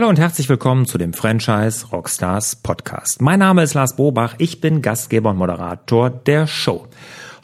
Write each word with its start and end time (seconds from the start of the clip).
Hallo 0.00 0.08
und 0.08 0.18
herzlich 0.18 0.48
willkommen 0.48 0.86
zu 0.86 0.96
dem 0.96 1.12
Franchise 1.12 1.88
Rockstars 1.88 2.56
Podcast. 2.56 3.20
Mein 3.20 3.40
Name 3.40 3.62
ist 3.62 3.74
Lars 3.74 3.96
Bobach, 3.96 4.34
ich 4.38 4.62
bin 4.62 4.80
Gastgeber 4.80 5.28
und 5.28 5.36
Moderator 5.36 6.08
der 6.08 6.46
Show. 6.46 6.86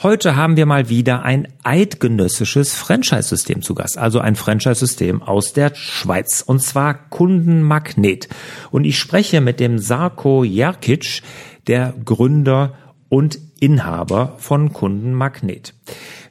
Heute 0.02 0.36
haben 0.36 0.56
wir 0.56 0.64
mal 0.64 0.88
wieder 0.88 1.22
ein 1.22 1.48
eidgenössisches 1.64 2.74
Franchise-System 2.74 3.60
zu 3.60 3.74
Gast, 3.74 3.98
also 3.98 4.20
ein 4.20 4.36
Franchise-System 4.36 5.22
aus 5.22 5.52
der 5.52 5.74
Schweiz, 5.74 6.40
und 6.40 6.62
zwar 6.62 6.94
Kundenmagnet. 6.94 8.30
Und 8.70 8.84
ich 8.84 8.98
spreche 8.98 9.42
mit 9.42 9.60
dem 9.60 9.78
Sarko 9.78 10.42
Jerkic, 10.42 11.20
der 11.66 11.92
Gründer 12.06 12.72
und 13.10 13.38
Inhaber 13.60 14.32
von 14.38 14.72
Kundenmagnet. 14.72 15.74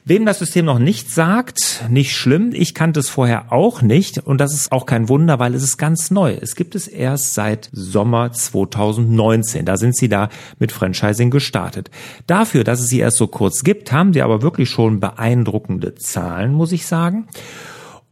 Wem 0.08 0.24
das 0.24 0.38
System 0.38 0.66
noch 0.66 0.78
nicht 0.78 1.10
sagt, 1.10 1.84
nicht 1.90 2.14
schlimm. 2.14 2.52
Ich 2.52 2.74
kannte 2.74 3.00
es 3.00 3.08
vorher 3.08 3.52
auch 3.52 3.82
nicht 3.82 4.18
und 4.18 4.40
das 4.40 4.54
ist 4.54 4.70
auch 4.70 4.86
kein 4.86 5.08
Wunder, 5.08 5.40
weil 5.40 5.52
es 5.52 5.64
ist 5.64 5.78
ganz 5.78 6.12
neu. 6.12 6.38
Es 6.40 6.54
gibt 6.54 6.76
es 6.76 6.86
erst 6.86 7.34
seit 7.34 7.68
Sommer 7.72 8.30
2019. 8.30 9.64
Da 9.64 9.76
sind 9.76 9.96
sie 9.96 10.08
da 10.08 10.28
mit 10.60 10.70
Franchising 10.70 11.30
gestartet. 11.30 11.90
Dafür, 12.28 12.62
dass 12.62 12.78
es 12.78 12.86
sie 12.86 13.00
erst 13.00 13.16
so 13.16 13.26
kurz 13.26 13.64
gibt, 13.64 13.90
haben 13.90 14.12
sie 14.12 14.22
aber 14.22 14.42
wirklich 14.42 14.70
schon 14.70 15.00
beeindruckende 15.00 15.96
Zahlen, 15.96 16.54
muss 16.54 16.70
ich 16.70 16.86
sagen. 16.86 17.26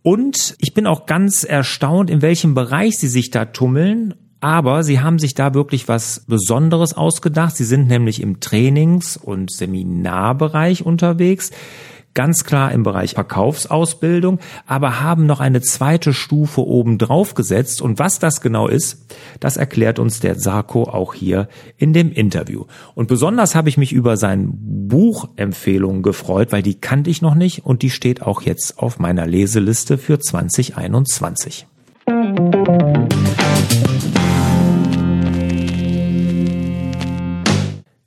Und 0.02 0.56
ich 0.58 0.74
bin 0.74 0.88
auch 0.88 1.06
ganz 1.06 1.44
erstaunt, 1.44 2.10
in 2.10 2.22
welchem 2.22 2.54
Bereich 2.54 2.98
sie 2.98 3.06
sich 3.06 3.30
da 3.30 3.44
tummeln 3.44 4.14
aber 4.44 4.82
sie 4.82 5.00
haben 5.00 5.18
sich 5.18 5.32
da 5.32 5.54
wirklich 5.54 5.88
was 5.88 6.22
Besonderes 6.28 6.92
ausgedacht. 6.92 7.56
Sie 7.56 7.64
sind 7.64 7.88
nämlich 7.88 8.20
im 8.20 8.40
Trainings- 8.40 9.16
und 9.16 9.50
Seminarbereich 9.50 10.84
unterwegs 10.84 11.50
ganz 12.12 12.44
klar 12.44 12.70
im 12.70 12.82
Bereich 12.82 13.14
Verkaufsausbildung, 13.14 14.38
aber 14.66 15.00
haben 15.00 15.24
noch 15.24 15.40
eine 15.40 15.62
zweite 15.62 16.12
Stufe 16.12 16.60
oben 16.60 16.98
drauf 16.98 17.34
gesetzt. 17.34 17.80
Und 17.80 17.98
was 17.98 18.18
das 18.18 18.42
genau 18.42 18.68
ist, 18.68 19.06
das 19.40 19.56
erklärt 19.56 19.98
uns 19.98 20.20
der 20.20 20.38
Sarko 20.38 20.84
auch 20.84 21.14
hier 21.14 21.48
in 21.78 21.94
dem 21.94 22.12
Interview. 22.12 22.66
Und 22.94 23.08
besonders 23.08 23.54
habe 23.54 23.70
ich 23.70 23.78
mich 23.78 23.92
über 23.94 24.18
sein 24.18 24.52
Buchempfehlung 24.52 26.02
gefreut, 26.02 26.52
weil 26.52 26.62
die 26.62 26.74
kannte 26.74 27.08
ich 27.08 27.22
noch 27.22 27.34
nicht 27.34 27.64
und 27.64 27.80
die 27.80 27.90
steht 27.90 28.20
auch 28.20 28.42
jetzt 28.42 28.78
auf 28.78 28.98
meiner 28.98 29.26
Leseliste 29.26 29.96
für 29.96 30.20
2021. 30.20 31.66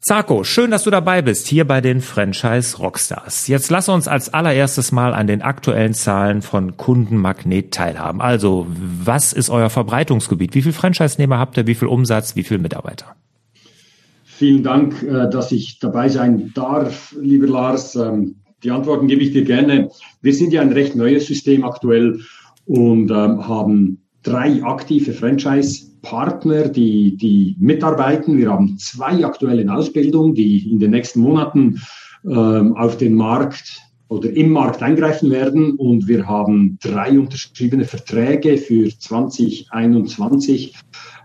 Zarko, 0.08 0.46
schön, 0.46 0.72
dass 0.72 0.86
du 0.86 0.90
dabei 0.90 1.22
bist, 1.22 1.48
hier 1.48 1.68
bei 1.68 1.82
den 1.82 2.00
Franchise 2.00 2.78
Rockstars. 2.78 3.50
Jetzt 3.50 3.70
lass 3.70 3.90
uns 3.90 4.08
als 4.08 4.34
allererstes 4.34 4.94
mal 4.94 5.14
an 5.14 5.28
den 5.28 5.42
aktuellen 5.42 5.94
Zahlen 5.94 6.42
von 6.42 6.78
Kundenmagnet 6.78 7.74
teilhaben. 7.74 8.22
Also, 8.22 8.68
was 9.04 9.34
ist 9.34 9.50
euer 9.50 9.70
Verbreitungsgebiet? 9.70 10.56
Wie 10.56 10.62
viel 10.62 10.72
Franchise-Nehmer 10.72 11.40
habt 11.40 11.58
ihr? 11.58 11.68
Wie 11.68 11.76
viel 11.76 11.90
Umsatz? 11.90 12.38
Wie 12.38 12.44
viel 12.44 12.58
Mitarbeiter? 12.58 13.18
Vielen 14.24 14.64
Dank, 14.64 15.04
äh, 15.04 15.30
dass 15.30 15.52
ich 15.52 15.80
dabei 15.80 16.08
sein 16.08 16.54
darf, 16.56 17.14
lieber 17.20 17.48
Lars. 17.48 17.98
Ähm, 17.98 18.38
die 18.64 18.72
Antworten 18.72 19.08
gebe 19.08 19.22
ich 19.22 19.34
dir 19.34 19.44
gerne. 19.44 19.90
Wir 20.22 20.34
sind 20.34 20.54
ja 20.54 20.62
ein 20.62 20.72
recht 20.72 20.96
neues 20.96 21.28
System 21.28 21.66
aktuell 21.66 22.22
und 22.66 23.12
ähm, 23.12 23.46
haben 23.46 24.04
drei 24.24 24.64
aktive 24.64 25.12
Franchise 25.12 25.87
Partner, 26.02 26.68
die, 26.68 27.18
die 27.18 27.56
mitarbeiten. 27.60 28.38
Wir 28.38 28.52
haben 28.52 28.78
zwei 28.78 29.26
aktuelle 29.26 29.62
in 29.62 29.70
Ausbildung, 29.70 30.34
die 30.34 30.72
in 30.72 30.80
den 30.80 30.92
nächsten 30.92 31.22
Monaten 31.22 31.82
ähm, 32.26 32.76
auf 32.76 32.98
den 32.98 33.16
Markt 33.16 33.82
oder 34.10 34.30
im 34.32 34.52
Markt 34.52 34.82
eingreifen 34.82 35.32
werden. 35.32 35.76
Und 35.76 36.08
wir 36.08 36.28
haben 36.28 36.78
drei 36.82 37.20
unterschriebene 37.20 37.86
Verträge 37.86 38.58
für 38.58 38.90
2021, 38.90 40.76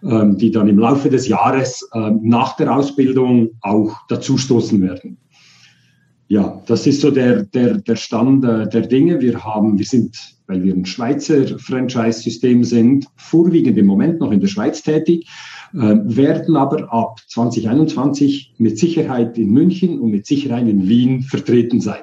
ähm, 0.03 0.37
die 0.37 0.51
dann 0.51 0.69
im 0.69 0.79
Laufe 0.79 1.09
des 1.09 1.29
Jahres 1.29 1.89
ähm, 1.95 2.21
nach 2.23 2.57
der 2.57 2.75
Ausbildung 2.75 3.51
auch 3.61 3.97
dazustoßen 4.09 4.83
werden. 4.83 5.19
Ja, 6.33 6.63
das 6.65 6.87
ist 6.87 7.03
so 7.03 7.11
der, 7.11 7.43
der, 7.43 7.77
der 7.77 7.97
Stand 7.97 8.43
äh, 8.47 8.67
der 8.67 8.81
Dinge. 8.81 9.21
Wir 9.21 9.45
haben, 9.45 9.79
wir 9.79 9.85
sind 9.85 10.17
weil 10.47 10.65
wir 10.65 10.73
ein 10.75 10.87
Schweizer 10.87 11.59
Franchise-System 11.59 12.65
sind, 12.65 13.07
vorwiegend 13.17 13.77
im 13.77 13.85
Moment 13.85 14.19
noch 14.21 14.33
in 14.33 14.41
der 14.41 14.49
Schweiz 14.49 14.83
tätig, 14.83 15.29
äh, 15.75 15.77
werden 15.79 16.57
aber 16.57 16.91
ab 16.91 17.21
2021 17.29 18.55
mit 18.57 18.79
Sicherheit 18.79 19.37
in 19.37 19.51
München 19.51 20.01
und 20.01 20.11
mit 20.11 20.27
Sicherheit 20.27 20.67
in 20.67 20.89
Wien 20.89 21.21
vertreten 21.21 21.83
sein. 21.83 22.01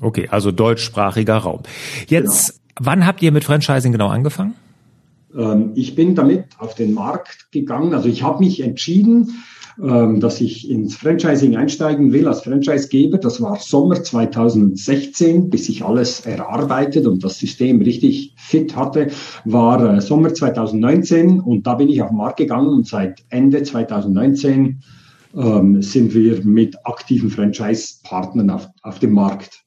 Okay, 0.00 0.28
also 0.30 0.52
deutschsprachiger 0.52 1.38
Raum. 1.38 1.62
Jetzt, 2.06 2.60
genau. 2.76 2.90
wann 2.90 3.06
habt 3.06 3.22
ihr 3.22 3.32
mit 3.32 3.42
Franchising 3.42 3.90
genau 3.90 4.08
angefangen? 4.08 4.54
Ähm, 5.36 5.72
ich 5.74 5.96
bin 5.96 6.14
damit 6.14 6.44
auf 6.58 6.76
den 6.76 6.94
Markt 6.94 7.50
gegangen. 7.50 7.92
Also 7.92 8.08
ich 8.08 8.22
habe 8.22 8.38
mich 8.38 8.60
entschieden, 8.60 9.42
ähm, 9.82 10.18
dass 10.20 10.40
ich 10.40 10.68
ins 10.68 10.96
Franchising 10.96 11.56
einsteigen 11.56 12.12
will 12.12 12.26
als 12.26 12.40
Franchisegeber. 12.40 13.18
Das 13.18 13.40
war 13.40 13.56
Sommer 13.60 14.02
2016, 14.02 15.50
bis 15.50 15.68
ich 15.68 15.84
alles 15.84 16.26
erarbeitet 16.26 17.06
und 17.06 17.22
das 17.22 17.38
System 17.38 17.80
richtig 17.80 18.34
fit 18.36 18.74
hatte, 18.74 19.08
war 19.44 19.96
äh, 19.96 20.00
Sommer 20.00 20.34
2019 20.34 21.40
und 21.40 21.66
da 21.66 21.74
bin 21.74 21.88
ich 21.88 22.02
auf 22.02 22.08
den 22.08 22.16
Markt 22.16 22.38
gegangen 22.38 22.68
und 22.68 22.86
seit 22.88 23.24
Ende 23.28 23.62
2019 23.62 24.80
ähm, 25.36 25.82
sind 25.82 26.14
wir 26.14 26.44
mit 26.44 26.76
aktiven 26.84 27.30
Franchise-Partnern 27.30 28.50
auf, 28.50 28.68
auf 28.82 28.98
dem 28.98 29.12
Markt. 29.12 29.64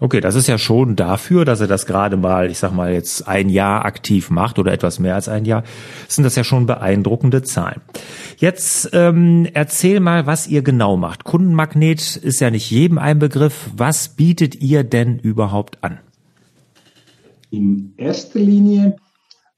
Okay, 0.00 0.20
das 0.20 0.36
ist 0.36 0.46
ja 0.46 0.58
schon 0.58 0.94
dafür, 0.94 1.44
dass 1.44 1.60
er 1.60 1.66
das 1.66 1.84
gerade 1.84 2.16
mal, 2.16 2.50
ich 2.50 2.58
sag 2.58 2.72
mal 2.72 2.92
jetzt 2.92 3.26
ein 3.26 3.48
Jahr 3.48 3.84
aktiv 3.84 4.30
macht 4.30 4.60
oder 4.60 4.72
etwas 4.72 5.00
mehr 5.00 5.16
als 5.16 5.28
ein 5.28 5.44
Jahr, 5.44 5.64
sind 6.06 6.22
das 6.22 6.36
ja 6.36 6.44
schon 6.44 6.66
beeindruckende 6.66 7.42
Zahlen. 7.42 7.80
Jetzt 8.36 8.90
ähm, 8.92 9.48
erzähl 9.54 9.98
mal, 9.98 10.24
was 10.24 10.46
ihr 10.46 10.62
genau 10.62 10.96
macht. 10.96 11.24
Kundenmagnet 11.24 12.14
ist 12.14 12.40
ja 12.40 12.50
nicht 12.50 12.70
jedem 12.70 12.96
ein 12.98 13.18
Begriff. 13.18 13.70
Was 13.76 14.10
bietet 14.10 14.54
ihr 14.62 14.84
denn 14.84 15.18
überhaupt 15.18 15.82
an? 15.82 15.98
In 17.50 17.94
erster 17.96 18.38
Linie 18.38 18.96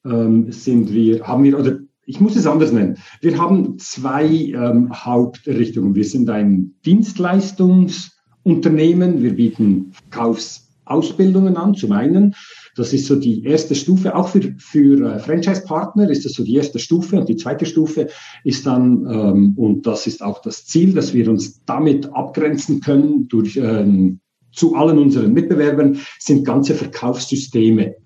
ähm, 0.07 0.51
sind 0.53 0.91
wir, 0.95 1.27
haben 1.27 1.45
wir, 1.45 1.59
oder 1.59 1.81
ich 2.07 2.19
muss 2.19 2.35
es 2.35 2.47
anders 2.47 2.73
nennen. 2.73 2.97
Wir 3.21 3.37
haben 3.37 3.79
zwei 3.79 4.25
ähm, 4.25 4.91
Hauptrichtungen. 4.91 5.95
Wir 5.95 6.05
sind 6.05 6.31
ein 6.31 6.77
Dienstleistungs- 6.83 8.13
Unternehmen. 8.43 9.23
Wir 9.23 9.35
bieten 9.35 9.93
Verkaufsausbildungen 9.93 11.57
an, 11.57 11.75
zum 11.75 11.93
einen. 11.93 12.35
Das 12.77 12.93
ist 12.93 13.07
so 13.07 13.17
die 13.17 13.45
erste 13.45 13.75
Stufe. 13.75 14.15
Auch 14.15 14.29
für, 14.29 14.55
für 14.59 15.15
äh, 15.15 15.19
Franchise-Partner 15.19 16.09
ist 16.09 16.25
das 16.25 16.33
so 16.33 16.45
die 16.45 16.55
erste 16.55 16.79
Stufe. 16.79 17.19
Und 17.19 17.29
die 17.29 17.37
zweite 17.37 17.67
Stufe 17.67 18.09
ist 18.45 18.67
dann, 18.67 19.07
ähm, 19.11 19.55
und 19.57 19.87
das 19.87 20.07
ist 20.07 20.23
auch 20.23 20.41
das 20.41 20.67
Ziel, 20.67 20.95
dass 20.95 21.13
wir 21.13 21.29
uns 21.29 21.65
damit 21.65 22.07
abgrenzen 22.15 22.81
können 22.81 23.29
durch, 23.29 23.57
ähm, 23.57 24.21
zu 24.53 24.75
allen 24.75 24.99
unseren 24.99 25.33
Mitbewerbern, 25.33 25.99
sind 26.19 26.45
ganze 26.45 26.75
Verkaufssysteme. 26.75 27.97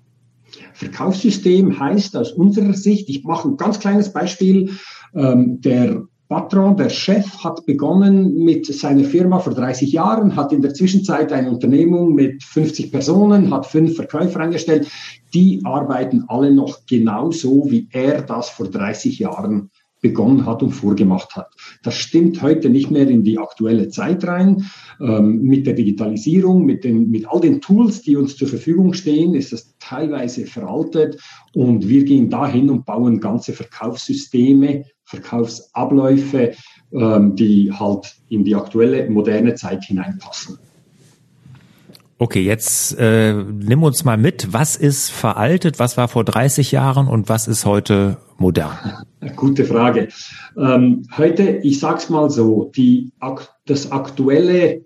Verkaufssystem 0.75 1.79
heißt 1.79 2.17
aus 2.17 2.33
unserer 2.33 2.75
Sicht, 2.75 3.09
ich 3.09 3.25
mache 3.25 3.49
ein 3.49 3.57
ganz 3.57 3.79
kleines 3.79 4.13
Beispiel, 4.13 4.71
ähm, 5.15 5.61
der 5.61 6.07
Patron, 6.29 6.77
der 6.77 6.89
Chef, 6.89 7.45
hat 7.45 7.67
begonnen 7.67 8.45
mit 8.45 8.67
seiner 8.67 9.05
Firma 9.05 9.41
vor 9.41 9.53
30 9.53 9.93
Jahren, 9.93 10.37
hat 10.37 10.53
in 10.53 10.63
der 10.63 10.73
Zwischenzeit 10.73 11.33
eine 11.33 11.51
Unternehmung 11.51 12.15
mit 12.15 12.43
50 12.43 12.91
Personen, 12.91 13.53
hat 13.53 13.67
fünf 13.67 13.95
Verkäufer 13.95 14.41
eingestellt. 14.41 14.89
Die 15.35 15.61
arbeiten 15.65 16.25
alle 16.29 16.53
noch 16.53 16.87
genauso, 16.87 17.71
wie 17.71 17.89
er 17.91 18.23
das 18.23 18.49
vor 18.49 18.69
30 18.69 19.19
Jahren 19.19 19.71
begonnen 20.05 20.45
hat 20.45 20.63
und 20.63 20.73
vorgemacht 20.73 21.35
hat. 21.35 21.55
Das 21.83 21.97
stimmt 21.97 22.43
heute 22.43 22.69
nicht 22.69 22.91
mehr 22.91 23.09
in 23.09 23.25
die 23.25 23.39
aktuelle 23.39 23.89
Zeit 23.89 24.27
rein. 24.27 24.67
Ähm, 25.01 25.41
mit 25.41 25.67
der 25.67 25.73
Digitalisierung, 25.73 26.67
mit, 26.67 26.85
den, 26.85 27.09
mit 27.11 27.27
all 27.27 27.41
den 27.41 27.63
Tools, 27.63 28.03
die 28.03 28.15
uns 28.15 28.37
zur 28.37 28.49
Verfügung 28.49 28.93
stehen, 28.93 29.35
ist 29.35 29.55
das 29.55 29.75
teilweise 29.79 30.45
veraltet 30.45 31.19
und 31.55 31.89
wir 31.89 32.05
gehen 32.05 32.29
dahin 32.29 32.69
und 32.69 32.85
bauen 32.85 33.19
ganze 33.19 33.55
Verkaufssysteme 33.55 34.85
Verkaufsabläufe, 35.05 36.53
ähm, 36.93 37.35
die 37.35 37.73
halt 37.73 38.15
in 38.29 38.45
die 38.45 38.55
aktuelle 38.55 39.09
moderne 39.09 39.55
Zeit 39.55 39.85
hineinpassen. 39.85 40.59
Okay, 42.17 42.43
jetzt 42.43 42.97
äh, 42.99 43.35
nimm 43.35 43.83
uns 43.83 44.05
mal 44.05 44.17
mit. 44.17 44.53
Was 44.53 44.77
ist 44.77 45.11
veraltet? 45.11 45.81
Was 45.81 45.97
war 45.97 46.07
vor 46.07 46.25
30 46.25 46.71
Jahren 46.71 47.09
und 47.09 47.29
was 47.29 47.49
ist 47.49 47.67
heute 47.67 48.19
modern? 48.39 48.77
Gute 49.35 49.65
Frage. 49.65 50.09
Ähm, 50.57 51.07
heute, 51.17 51.43
ich 51.63 51.81
sag's 51.81 52.11
mal 52.11 52.31
so, 52.31 52.71
die, 52.77 53.13
das 53.67 53.91
aktuelle 53.91 54.85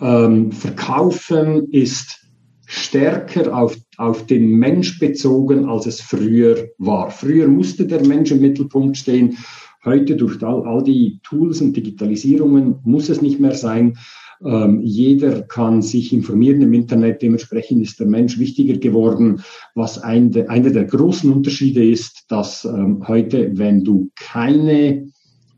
ähm, 0.00 0.50
Verkaufen 0.50 1.70
ist 1.72 2.20
stärker 2.66 3.54
auf, 3.54 3.76
auf 3.98 4.24
den 4.26 4.52
Mensch 4.52 4.98
bezogen, 4.98 5.66
als 5.68 5.86
es 5.86 6.00
früher 6.00 6.68
war. 6.78 7.10
Früher 7.10 7.48
musste 7.48 7.86
der 7.86 8.04
Mensch 8.06 8.30
im 8.30 8.40
Mittelpunkt 8.40 8.96
stehen. 8.96 9.36
Heute 9.84 10.16
durch 10.16 10.42
all, 10.42 10.66
all 10.66 10.82
die 10.82 11.20
Tools 11.22 11.60
und 11.60 11.76
Digitalisierungen 11.76 12.76
muss 12.84 13.10
es 13.10 13.20
nicht 13.20 13.38
mehr 13.38 13.54
sein. 13.54 13.98
Ähm, 14.44 14.80
jeder 14.82 15.42
kann 15.42 15.82
sich 15.82 16.12
informieren 16.12 16.62
im 16.62 16.72
Internet. 16.72 17.22
Dementsprechend 17.22 17.82
ist 17.82 18.00
der 18.00 18.06
Mensch 18.06 18.38
wichtiger 18.38 18.78
geworden. 18.78 19.42
Was 19.74 19.98
ein, 19.98 20.30
de, 20.30 20.46
einer 20.46 20.70
der 20.70 20.84
großen 20.84 21.32
Unterschiede 21.32 21.84
ist, 21.84 22.24
dass 22.28 22.64
ähm, 22.64 23.06
heute, 23.06 23.56
wenn 23.56 23.84
du 23.84 24.10
keine 24.16 25.08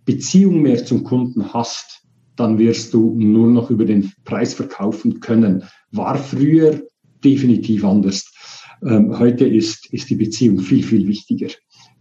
Beziehung 0.05 0.63
mehr 0.63 0.85
zum 0.85 1.05
Kunden 1.05 1.53
hast, 1.53 2.03
dann 2.37 2.59
wirst 2.59 2.95
du 2.95 3.15
nur 3.19 3.49
noch 3.49 3.71
über 3.71 3.85
den 3.85 4.13
Preis 4.25 4.55
verkaufen 4.55 5.21
können. 5.21 5.65
War 5.91 6.17
früher 6.17 6.83
definitiv 7.25 7.85
anders. 7.85 8.31
Ähm, 8.83 9.19
heute 9.19 9.47
ist, 9.47 9.93
ist 9.93 10.11
die 10.11 10.17
Beziehung 10.17 10.59
viel, 10.59 10.83
viel 10.83 11.09
wichtiger. 11.09 11.49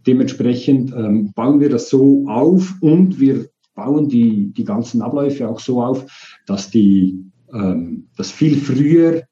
Dementsprechend 0.06 0.92
ähm, 0.92 1.32
bauen 1.34 1.60
wir 1.60 1.68
das 1.68 1.88
so 1.88 2.26
auf 2.28 2.74
und 2.80 3.18
wir 3.18 3.48
bauen 3.76 4.08
die, 4.08 4.52
die 4.52 4.64
ganzen 4.64 5.02
Abläufe 5.02 5.48
auch 5.48 5.60
so 5.60 5.80
auf, 5.80 6.06
dass 6.46 6.70
die, 6.70 7.20
ähm, 7.52 8.08
dass 8.16 8.32
viel 8.32 8.56
früher 8.56 9.22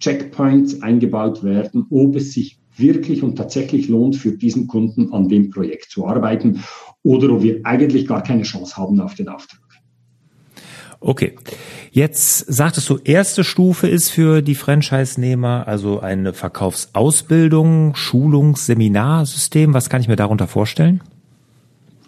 Checkpoints 0.00 0.80
eingebaut 0.80 1.44
werden, 1.44 1.86
ob 1.90 2.16
es 2.16 2.32
sich 2.32 2.58
wirklich 2.76 3.22
und 3.22 3.36
tatsächlich 3.36 3.88
lohnt, 3.88 4.16
für 4.16 4.32
diesen 4.32 4.68
Kunden 4.68 5.12
an 5.12 5.28
dem 5.28 5.50
Projekt 5.50 5.90
zu 5.90 6.06
arbeiten 6.06 6.62
oder 7.02 7.30
ob 7.30 7.42
wir 7.42 7.60
eigentlich 7.64 8.06
gar 8.06 8.22
keine 8.22 8.44
Chance 8.44 8.76
haben 8.76 9.00
auf 9.00 9.14
den 9.14 9.28
Auftrag. 9.28 9.60
Okay. 11.00 11.36
Jetzt 11.90 12.38
sagtest 12.52 12.88
du, 12.90 12.98
erste 12.98 13.44
Stufe 13.44 13.88
ist 13.88 14.10
für 14.10 14.42
die 14.42 14.54
Franchise-Nehmer 14.54 15.66
also 15.66 16.00
eine 16.00 16.32
Verkaufsausbildung, 16.32 17.94
Schulungs-, 17.94 18.66
Seminarsystem. 18.66 19.74
Was 19.74 19.88
kann 19.90 20.00
ich 20.00 20.08
mir 20.08 20.16
darunter 20.16 20.48
vorstellen? 20.48 21.00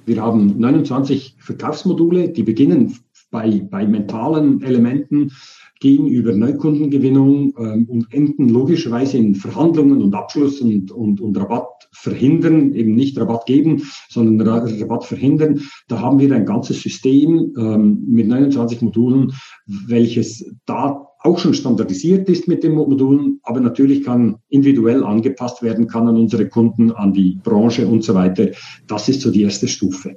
Wir 0.06 0.22
haben 0.22 0.58
29 0.58 1.36
Verkaufsmodule, 1.38 2.30
die 2.30 2.42
beginnen 2.42 2.98
bei, 3.30 3.66
bei 3.70 3.86
mentalen 3.86 4.62
Elementen, 4.62 5.32
gehen 5.78 6.06
über 6.06 6.32
Neukundengewinnung 6.32 7.54
ähm, 7.58 7.86
und 7.88 8.12
enden 8.12 8.48
logischerweise 8.48 9.16
in 9.16 9.34
Verhandlungen 9.34 10.02
und 10.02 10.14
Abschluss 10.14 10.60
und, 10.60 10.92
und, 10.92 11.20
und 11.20 11.38
Rabatt 11.38 11.88
verhindern, 11.92 12.74
eben 12.74 12.94
nicht 12.94 13.18
Rabatt 13.18 13.46
geben, 13.46 13.82
sondern 14.08 14.46
Rabatt 14.46 15.04
verhindern. 15.04 15.62
Da 15.88 16.00
haben 16.00 16.18
wir 16.18 16.34
ein 16.34 16.44
ganzes 16.44 16.82
System 16.82 17.54
ähm, 17.56 18.04
mit 18.06 18.28
29 18.28 18.82
Modulen, 18.82 19.32
welches 19.66 20.54
da 20.66 21.06
auch 21.22 21.38
schon 21.38 21.54
standardisiert 21.54 22.28
ist 22.28 22.48
mit 22.48 22.62
den 22.62 22.72
Modulen, 22.72 23.40
aber 23.42 23.60
natürlich 23.60 24.04
kann 24.04 24.36
individuell 24.48 25.04
angepasst 25.04 25.62
werden, 25.62 25.86
kann 25.86 26.08
an 26.08 26.16
unsere 26.16 26.48
Kunden, 26.48 26.92
an 26.92 27.12
die 27.12 27.38
Branche 27.42 27.86
und 27.86 28.02
so 28.02 28.14
weiter. 28.14 28.48
Das 28.86 29.08
ist 29.08 29.20
so 29.20 29.30
die 29.30 29.42
erste 29.42 29.68
Stufe. 29.68 30.16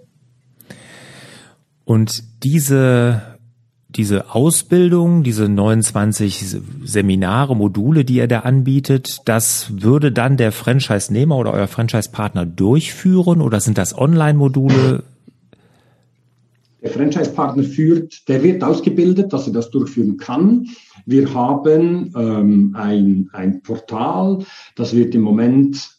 Und 1.86 2.24
diese 2.44 3.22
diese 3.96 4.34
Ausbildung, 4.34 5.24
diese 5.24 5.48
29 5.48 6.58
Seminare, 6.84 7.56
Module, 7.56 8.06
die 8.06 8.16
ihr 8.16 8.28
da 8.28 8.40
anbietet, 8.40 9.20
das 9.26 9.68
würde 9.72 10.12
dann 10.12 10.36
der 10.38 10.52
Franchise-Nehmer 10.52 11.38
oder 11.38 11.54
euer 11.54 11.68
Franchise-Partner 11.68 12.46
durchführen 12.46 13.42
oder 13.42 13.60
sind 13.60 13.78
das 13.78 13.96
Online-Module? 13.96 15.04
Der 16.84 16.92
Franchise-Partner 16.92 17.64
führt, 17.64 18.28
der 18.28 18.44
wird 18.44 18.62
ausgebildet, 18.62 19.32
dass 19.32 19.48
er 19.48 19.54
das 19.54 19.72
durchführen 19.72 20.18
kann. 20.18 20.68
Wir 21.06 21.34
haben 21.34 22.12
ähm, 22.16 22.76
ein, 22.78 23.30
ein 23.32 23.62
Portal, 23.62 24.46
das 24.76 24.94
wird 24.94 25.16
im 25.16 25.22
Moment 25.22 25.90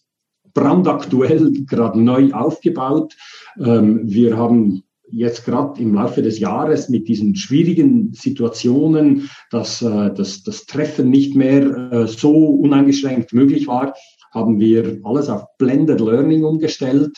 brandaktuell 0.52 1.52
gerade 1.66 2.00
neu 2.00 2.32
aufgebaut. 2.32 3.16
Ähm, 3.58 4.02
wir 4.04 4.36
haben 4.36 4.82
jetzt 5.10 5.46
gerade 5.46 5.80
im 5.80 5.94
Laufe 5.94 6.20
des 6.20 6.38
Jahres 6.38 6.90
mit 6.90 7.08
diesen 7.08 7.34
schwierigen 7.34 8.12
Situationen, 8.12 9.30
dass 9.50 9.80
äh, 9.80 10.12
das, 10.12 10.42
das 10.42 10.66
Treffen 10.66 11.08
nicht 11.08 11.34
mehr 11.34 11.92
äh, 11.92 12.06
so 12.06 12.30
uneingeschränkt 12.30 13.32
möglich 13.32 13.66
war, 13.66 13.94
haben 14.32 14.60
wir 14.60 14.98
alles 15.04 15.30
auf 15.30 15.44
Blended 15.56 16.00
Learning 16.00 16.44
umgestellt 16.44 17.16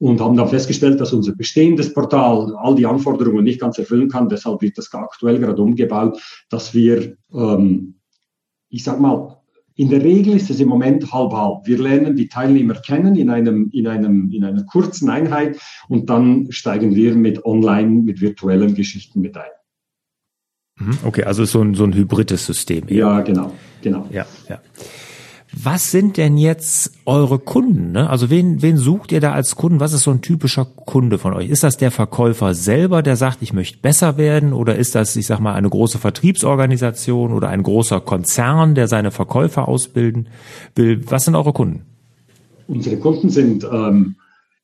und 0.00 0.20
haben 0.20 0.36
dann 0.36 0.48
festgestellt, 0.48 0.98
dass 0.98 1.12
unser 1.12 1.34
bestehendes 1.34 1.92
Portal 1.92 2.56
all 2.56 2.74
die 2.74 2.86
Anforderungen 2.86 3.44
nicht 3.44 3.60
ganz 3.60 3.78
erfüllen 3.78 4.08
kann. 4.08 4.30
Deshalb 4.30 4.62
wird 4.62 4.78
das 4.78 4.92
aktuell 4.94 5.38
gerade 5.38 5.60
umgebaut, 5.60 6.18
dass 6.48 6.74
wir, 6.74 7.16
ähm, 7.32 7.96
ich 8.70 8.82
sag 8.82 8.98
mal, 8.98 9.36
in 9.76 9.90
der 9.90 10.02
Regel 10.02 10.34
ist 10.34 10.50
es 10.50 10.58
im 10.58 10.68
Moment 10.68 11.12
halb-halb. 11.12 11.66
Wir 11.66 11.78
lernen 11.78 12.16
die 12.16 12.28
Teilnehmer 12.28 12.74
kennen 12.74 13.14
in, 13.14 13.30
einem, 13.30 13.68
in, 13.72 13.86
einem, 13.86 14.30
in 14.32 14.44
einer 14.44 14.64
kurzen 14.64 15.10
Einheit 15.10 15.60
und 15.88 16.08
dann 16.08 16.50
steigen 16.50 16.94
wir 16.94 17.14
mit 17.14 17.44
online, 17.44 18.02
mit 18.02 18.20
virtuellen 18.22 18.74
Geschichten 18.74 19.20
mit 19.20 19.36
ein. 19.36 19.50
Mhm, 20.78 20.98
okay, 21.04 21.24
also 21.24 21.44
so 21.44 21.60
ein, 21.60 21.74
so 21.74 21.84
ein 21.84 21.94
hybrides 21.94 22.46
System. 22.46 22.84
Ja, 22.88 23.20
genau, 23.20 23.52
genau. 23.82 24.06
Ja, 24.10 24.26
ja. 24.48 24.60
Was 25.52 25.90
sind 25.90 26.16
denn 26.16 26.36
jetzt 26.36 26.92
eure 27.06 27.38
Kunden? 27.40 27.90
Ne? 27.92 28.08
Also 28.08 28.30
wen, 28.30 28.62
wen 28.62 28.76
sucht 28.76 29.10
ihr 29.10 29.20
da 29.20 29.32
als 29.32 29.56
Kunden? 29.56 29.80
Was 29.80 29.92
ist 29.92 30.04
so 30.04 30.12
ein 30.12 30.20
typischer 30.20 30.64
Kunde 30.64 31.18
von 31.18 31.32
euch? 31.32 31.48
Ist 31.48 31.64
das 31.64 31.76
der 31.76 31.90
Verkäufer 31.90 32.54
selber, 32.54 33.02
der 33.02 33.16
sagt, 33.16 33.38
ich 33.42 33.52
möchte 33.52 33.78
besser 33.78 34.16
werden? 34.16 34.52
Oder 34.52 34.76
ist 34.76 34.94
das, 34.94 35.16
ich 35.16 35.26
sag 35.26 35.40
mal, 35.40 35.54
eine 35.54 35.68
große 35.68 35.98
Vertriebsorganisation 35.98 37.32
oder 37.32 37.48
ein 37.48 37.64
großer 37.64 38.00
Konzern, 38.00 38.74
der 38.74 38.86
seine 38.86 39.10
Verkäufer 39.10 39.66
ausbilden 39.66 40.28
will? 40.76 41.02
Was 41.10 41.24
sind 41.24 41.34
eure 41.34 41.52
Kunden? 41.52 41.82
Unsere 42.68 42.98
Kunden 42.98 43.30
sind, 43.30 43.64
ähm, 43.64 44.16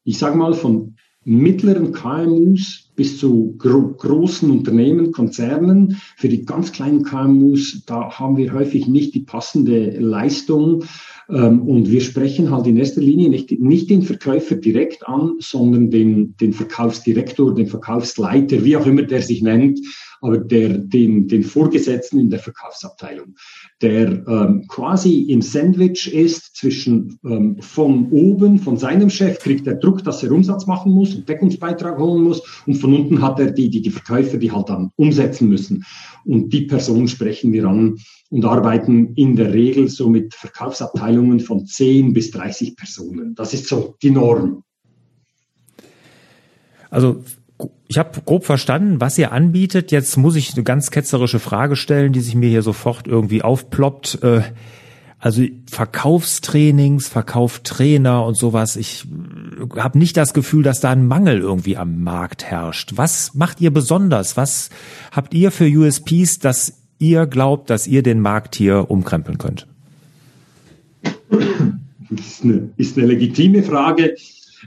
ich 0.05 0.19
sage 0.19 0.37
mal, 0.37 0.55
von 0.55 0.96
mittleren 1.26 1.93
KMUs 1.93 2.88
bis 2.94 3.19
zu 3.19 3.56
gro 3.58 3.94
großen 3.99 4.49
Unternehmen, 4.50 5.12
Konzernen. 5.12 6.00
Für 6.17 6.28
die 6.28 6.46
ganz 6.46 6.73
kleinen 6.73 7.02
KMUs, 7.02 7.82
da 7.84 8.11
haben 8.12 8.37
wir 8.37 8.52
häufig 8.52 8.87
nicht 8.87 9.14
die 9.14 9.20
passende 9.20 9.90
Leistung. 9.99 10.84
Ähm, 11.28 11.62
und 11.62 11.90
wir 11.90 12.00
sprechen 12.00 12.50
halt 12.52 12.69
in 12.69 12.76
erster 12.76 13.00
Linie 13.00 13.28
nicht, 13.28 13.50
nicht 13.61 13.90
den 13.90 14.02
Verkäufer 14.02 14.55
direkt 14.55 15.06
an, 15.08 15.34
sondern 15.40 15.90
den, 15.90 16.37
den 16.37 16.52
Verkaufsdirektor, 16.52 17.55
den 17.55 17.67
Verkaufsleiter, 17.67 18.64
wie 18.64 18.76
auch 18.76 18.87
immer 18.87 19.02
der 19.02 19.20
sich 19.20 19.43
nennt, 19.43 19.81
aber 20.21 20.39
der, 20.39 20.79
den, 20.79 21.29
den 21.29 21.43
Vorgesetzten 21.43 22.19
in 22.19 22.31
der 22.31 22.39
Verkaufsabteilung, 22.39 23.35
der 23.83 24.27
ähm, 24.27 24.65
quasi 24.69 25.23
im 25.23 25.43
Sandwich 25.43 26.13
ist 26.13 26.57
zwischen 26.57 27.19
ähm, 27.25 27.57
von 27.61 28.11
oben, 28.11 28.59
von 28.59 28.77
seinem 28.77 29.11
Chef 29.11 29.39
kriegt 29.39 29.67
er 29.67 29.75
Druck, 29.75 30.03
dass 30.05 30.23
er 30.23 30.33
Umsatz 30.33 30.67
machen 30.67 30.93
muss 30.93 31.15
und 31.15 31.29
Deckungsbeitrag 31.29 31.99
holen 31.99 32.23
muss 32.23 32.43
und 32.67 32.75
von 32.75 32.95
unten 32.95 33.23
hat 33.23 33.39
er 33.39 33.51
die, 33.51 33.71
die, 33.71 33.83
die 33.83 33.91
Verkäufer, 33.91 34.39
die 34.39 34.53
halt 34.53 34.69
dann 34.69 34.91
umsetzen 34.97 35.49
müssen. 35.49 35.85
Und 36.25 36.53
die 36.53 36.62
Person 36.62 37.09
sprechen 37.09 37.53
wir 37.53 37.67
an 37.67 37.97
und 38.31 38.45
arbeiten 38.45 39.15
in 39.15 39.37
der 39.37 39.52
Regel 39.52 39.88
so 39.88 40.09
mit 40.09 40.35
Verkaufsabteilungen 40.35 41.40
von 41.40 41.67
10 41.67 42.12
bis 42.12 42.31
30 42.31 42.76
Personen. 42.76 43.35
Das 43.35 43.55
ist 43.55 43.69
so 43.69 43.97
die 44.02 44.11
Norm. 44.11 44.62
Also 46.90 47.23
ich 47.89 47.99
habe 47.99 48.21
grob 48.25 48.45
verstanden, 48.45 49.01
was 49.01 49.17
ihr 49.19 49.33
anbietet. 49.33 49.93
Jetzt 49.93 50.17
muss 50.17 50.37
ich 50.37 50.55
eine 50.55 50.65
ganz 50.65 50.91
ketzerische 50.91 51.39
Frage 51.39 51.77
stellen, 51.77 52.13
die 52.13 52.21
sich 52.21 52.35
mir 52.35 52.49
hier 52.49 52.63
sofort 52.63 53.07
irgendwie 53.07 53.43
aufploppt. 53.43 54.23
Äh, 54.23 54.43
also 55.19 55.43
Verkaufstrainings, 55.71 57.09
Verkauftrainer 57.09 58.25
und 58.25 58.37
sowas. 58.37 58.77
Ich 58.77 59.07
habe 59.77 59.99
nicht 59.99 60.17
das 60.17 60.35
Gefühl, 60.35 60.63
dass 60.63 60.81
da 60.81 60.91
ein 60.91 61.07
Mangel 61.07 61.41
irgendwie 61.41 61.77
am 61.77 62.03
Markt 62.03 62.45
herrscht. 62.45 62.93
Was 62.97 63.35
macht 63.35 63.61
ihr 63.61 63.73
besonders? 63.73 64.37
Was 64.37 64.71
habt 65.13 65.33
ihr 65.33 65.51
für 65.51 65.67
USPs, 65.67 66.39
dass 66.39 66.83
ihr 66.99 67.27
glaubt, 67.27 67.71
dass 67.71 67.87
ihr 67.87 68.03
den 68.03 68.21
Markt 68.21 68.57
hier 68.57 68.91
umkrempeln 68.91 69.39
könnt? 69.39 69.67
Ist 72.11 72.45
eine, 72.45 72.71
ist 72.77 72.99
eine 72.99 73.07
legitime 73.07 73.63
Frage, 73.63 74.15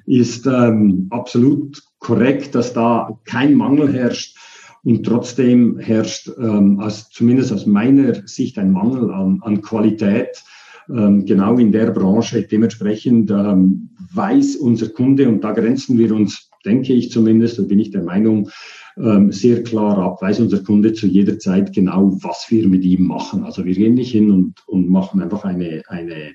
ist 0.06 0.46
ähm, 0.48 1.08
absolut 1.12 1.84
korrekt, 2.00 2.56
dass 2.56 2.74
da 2.74 3.20
kein 3.26 3.56
Mangel 3.56 3.92
herrscht. 3.94 4.38
Und 4.84 5.06
trotzdem 5.06 5.78
herrscht 5.78 6.32
ähm, 6.40 6.80
aus, 6.80 7.10
zumindest 7.10 7.52
aus 7.52 7.66
meiner 7.66 8.26
Sicht 8.28 8.58
ein 8.58 8.72
Mangel 8.72 9.12
an, 9.12 9.42
an 9.44 9.62
Qualität, 9.62 10.42
ähm, 10.90 11.26
genau 11.26 11.58
in 11.58 11.72
der 11.72 11.92
Branche. 11.92 12.44
Dementsprechend 12.44 13.30
ähm, 13.30 13.90
weiß 14.14 14.56
unser 14.56 14.90
Kunde, 14.90 15.28
und 15.28 15.44
da 15.44 15.52
grenzen 15.52 15.98
wir 15.98 16.16
uns, 16.16 16.50
denke 16.66 16.94
ich 16.94 17.12
zumindest, 17.12 17.60
da 17.60 17.64
bin 17.64 17.80
ich 17.80 17.92
der 17.92 18.04
Meinung, 18.04 18.50
ähm, 18.98 19.32
sehr 19.32 19.64
klar 19.64 19.98
ab, 19.98 20.22
weiß 20.22 20.40
unser 20.40 20.64
Kunde 20.64 20.94
zu 20.94 21.08
jeder 21.08 21.40
Zeit 21.40 21.74
genau, 21.74 22.18
was 22.22 22.48
wir 22.50 22.68
mit 22.68 22.84
ihm 22.84 23.08
machen. 23.08 23.44
Also 23.44 23.66
wir 23.66 23.74
gehen 23.74 23.94
nicht 23.96 24.12
hin 24.12 24.32
und, 24.32 24.56
und 24.68 24.90
machen 24.90 25.22
einfach 25.22 25.44
eine, 25.46 25.84
eine, 25.88 26.32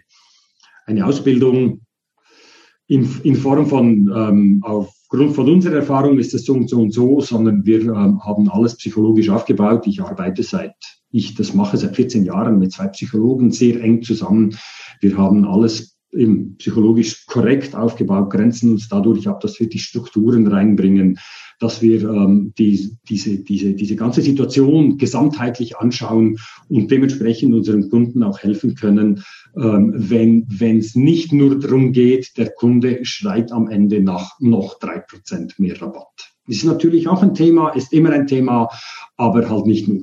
eine 0.86 1.06
Ausbildung 1.06 1.80
in, 2.86 3.08
in 3.22 3.36
Form 3.36 3.66
von 3.66 4.10
ähm, 4.14 4.60
auf 4.62 4.94
von 5.32 5.48
unserer 5.48 5.76
Erfahrung 5.76 6.18
ist 6.18 6.34
es 6.34 6.44
so 6.44 6.54
und 6.54 6.68
so 6.68 6.80
und 6.80 6.92
so, 6.92 7.20
sondern 7.20 7.64
wir 7.64 7.80
ähm, 7.82 8.24
haben 8.24 8.48
alles 8.48 8.76
psychologisch 8.76 9.28
aufgebaut. 9.28 9.86
Ich 9.86 10.00
arbeite 10.00 10.42
seit, 10.42 10.74
ich 11.10 11.34
das 11.34 11.54
mache 11.54 11.76
seit 11.76 11.94
14 11.96 12.24
Jahren 12.24 12.58
mit 12.58 12.72
zwei 12.72 12.88
Psychologen 12.88 13.50
sehr 13.50 13.80
eng 13.82 14.02
zusammen. 14.02 14.56
Wir 15.00 15.16
haben 15.16 15.44
alles 15.44 15.93
eben 16.14 16.56
psychologisch 16.56 17.26
korrekt 17.26 17.74
aufgebaut, 17.74 18.30
grenzen 18.30 18.70
uns 18.70 18.88
dadurch 18.88 19.28
ab, 19.28 19.40
dass 19.40 19.58
wir 19.60 19.68
die 19.68 19.78
Strukturen 19.78 20.46
reinbringen, 20.46 21.18
dass 21.60 21.82
wir 21.82 22.02
ähm, 22.08 22.52
die, 22.58 22.96
diese, 23.08 23.38
diese, 23.38 23.74
diese 23.74 23.96
ganze 23.96 24.22
Situation 24.22 24.98
gesamtheitlich 24.98 25.76
anschauen 25.76 26.38
und 26.68 26.90
dementsprechend 26.90 27.54
unseren 27.54 27.88
Kunden 27.90 28.22
auch 28.22 28.40
helfen 28.40 28.74
können, 28.74 29.22
ähm, 29.56 29.92
wenn 29.96 30.78
es 30.78 30.94
nicht 30.94 31.32
nur 31.32 31.58
darum 31.58 31.92
geht, 31.92 32.36
der 32.36 32.50
Kunde 32.50 33.04
schreibt 33.04 33.52
am 33.52 33.68
Ende 33.68 34.02
nach 34.02 34.38
noch 34.40 34.78
drei 34.78 34.98
Prozent 34.98 35.58
mehr 35.58 35.80
Rabatt. 35.80 36.34
Das 36.46 36.56
ist 36.56 36.64
natürlich 36.64 37.08
auch 37.08 37.22
ein 37.22 37.34
Thema, 37.34 37.70
ist 37.70 37.92
immer 37.92 38.10
ein 38.10 38.26
Thema, 38.26 38.68
aber 39.16 39.48
halt 39.48 39.66
nicht 39.66 39.88
nur. 39.88 40.02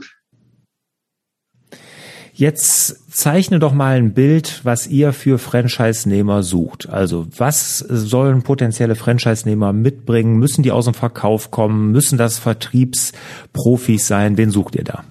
Jetzt 2.42 3.14
zeichne 3.16 3.60
doch 3.60 3.72
mal 3.72 3.98
ein 3.98 4.16
Bild, 4.16 4.62
was 4.64 4.88
ihr 4.88 5.14
für 5.14 5.38
Franchise-Nehmer 5.38 6.42
sucht. 6.42 6.90
Also 6.90 7.28
was 7.38 7.78
sollen 7.78 8.42
potenzielle 8.42 8.96
Franchise-Nehmer 8.96 9.74
mitbringen? 9.74 10.40
Müssen 10.40 10.64
die 10.64 10.72
aus 10.72 10.86
dem 10.86 10.96
Verkauf 10.96 11.52
kommen? 11.52 11.92
Müssen 11.92 12.18
das 12.18 12.40
Vertriebsprofis 12.40 14.08
sein? 14.08 14.38
Wen 14.38 14.50
sucht 14.50 14.76
ihr 14.76 14.84
da? 14.84 15.04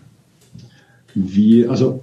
Wir, 1.15 1.71
also 1.71 2.03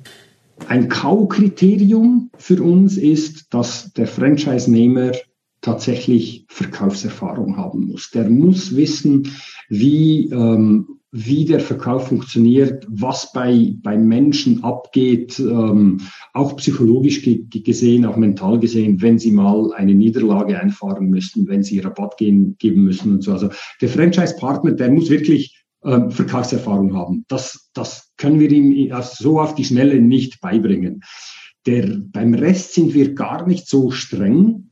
ein 0.70 0.88
Kaukriterium 0.88 2.32
für 2.38 2.64
uns 2.64 2.96
ist, 2.96 3.54
dass 3.54 3.92
der 3.92 4.08
Franchise-Nehmer 4.08 5.12
tatsächlich 5.60 6.46
Verkaufserfahrung 6.48 7.58
haben 7.58 7.88
muss. 7.88 8.12
Der 8.12 8.30
muss 8.30 8.78
wissen, 8.78 9.30
wie 9.68 10.30
ähm, 10.30 10.97
wie 11.20 11.46
der 11.46 11.60
Verkauf 11.60 12.10
funktioniert, 12.10 12.86
was 12.90 13.32
bei, 13.32 13.74
bei 13.82 13.98
Menschen 13.98 14.64
abgeht, 14.64 15.40
ähm, 15.40 16.00
auch 16.34 16.56
psychologisch 16.58 17.24
ge 17.24 17.44
gesehen, 17.50 18.06
auch 18.06 18.18
mental 18.18 18.60
gesehen, 18.60 19.02
wenn 19.02 19.18
sie 19.18 19.32
mal 19.32 19.74
eine 19.74 19.96
Niederlage 19.96 20.60
einfahren 20.60 21.10
müssen, 21.10 21.48
wenn 21.48 21.64
sie 21.64 21.80
Rabatt 21.80 22.18
gehen, 22.18 22.56
geben 22.60 22.84
müssen 22.84 23.14
und 23.14 23.24
so. 23.24 23.32
Also 23.32 23.50
der 23.82 23.90
Franchise-Partner, 23.90 24.74
der 24.74 24.92
muss 24.92 25.10
wirklich 25.10 25.64
ähm, 25.84 26.12
Verkaufserfahrung 26.12 26.96
haben. 26.96 27.26
Das, 27.30 27.72
das 27.74 28.12
können 28.18 28.40
wir 28.40 28.52
ihm 28.52 28.94
so 29.02 29.40
auf 29.40 29.56
die 29.56 29.66
Schnelle 29.66 30.00
nicht 30.00 30.40
beibringen. 30.40 31.02
Der, 31.66 31.98
beim 32.00 32.36
Rest 32.36 32.76
sind 32.76 32.94
wir 32.94 33.16
gar 33.16 33.48
nicht 33.48 33.68
so 33.68 33.90
streng. 33.90 34.70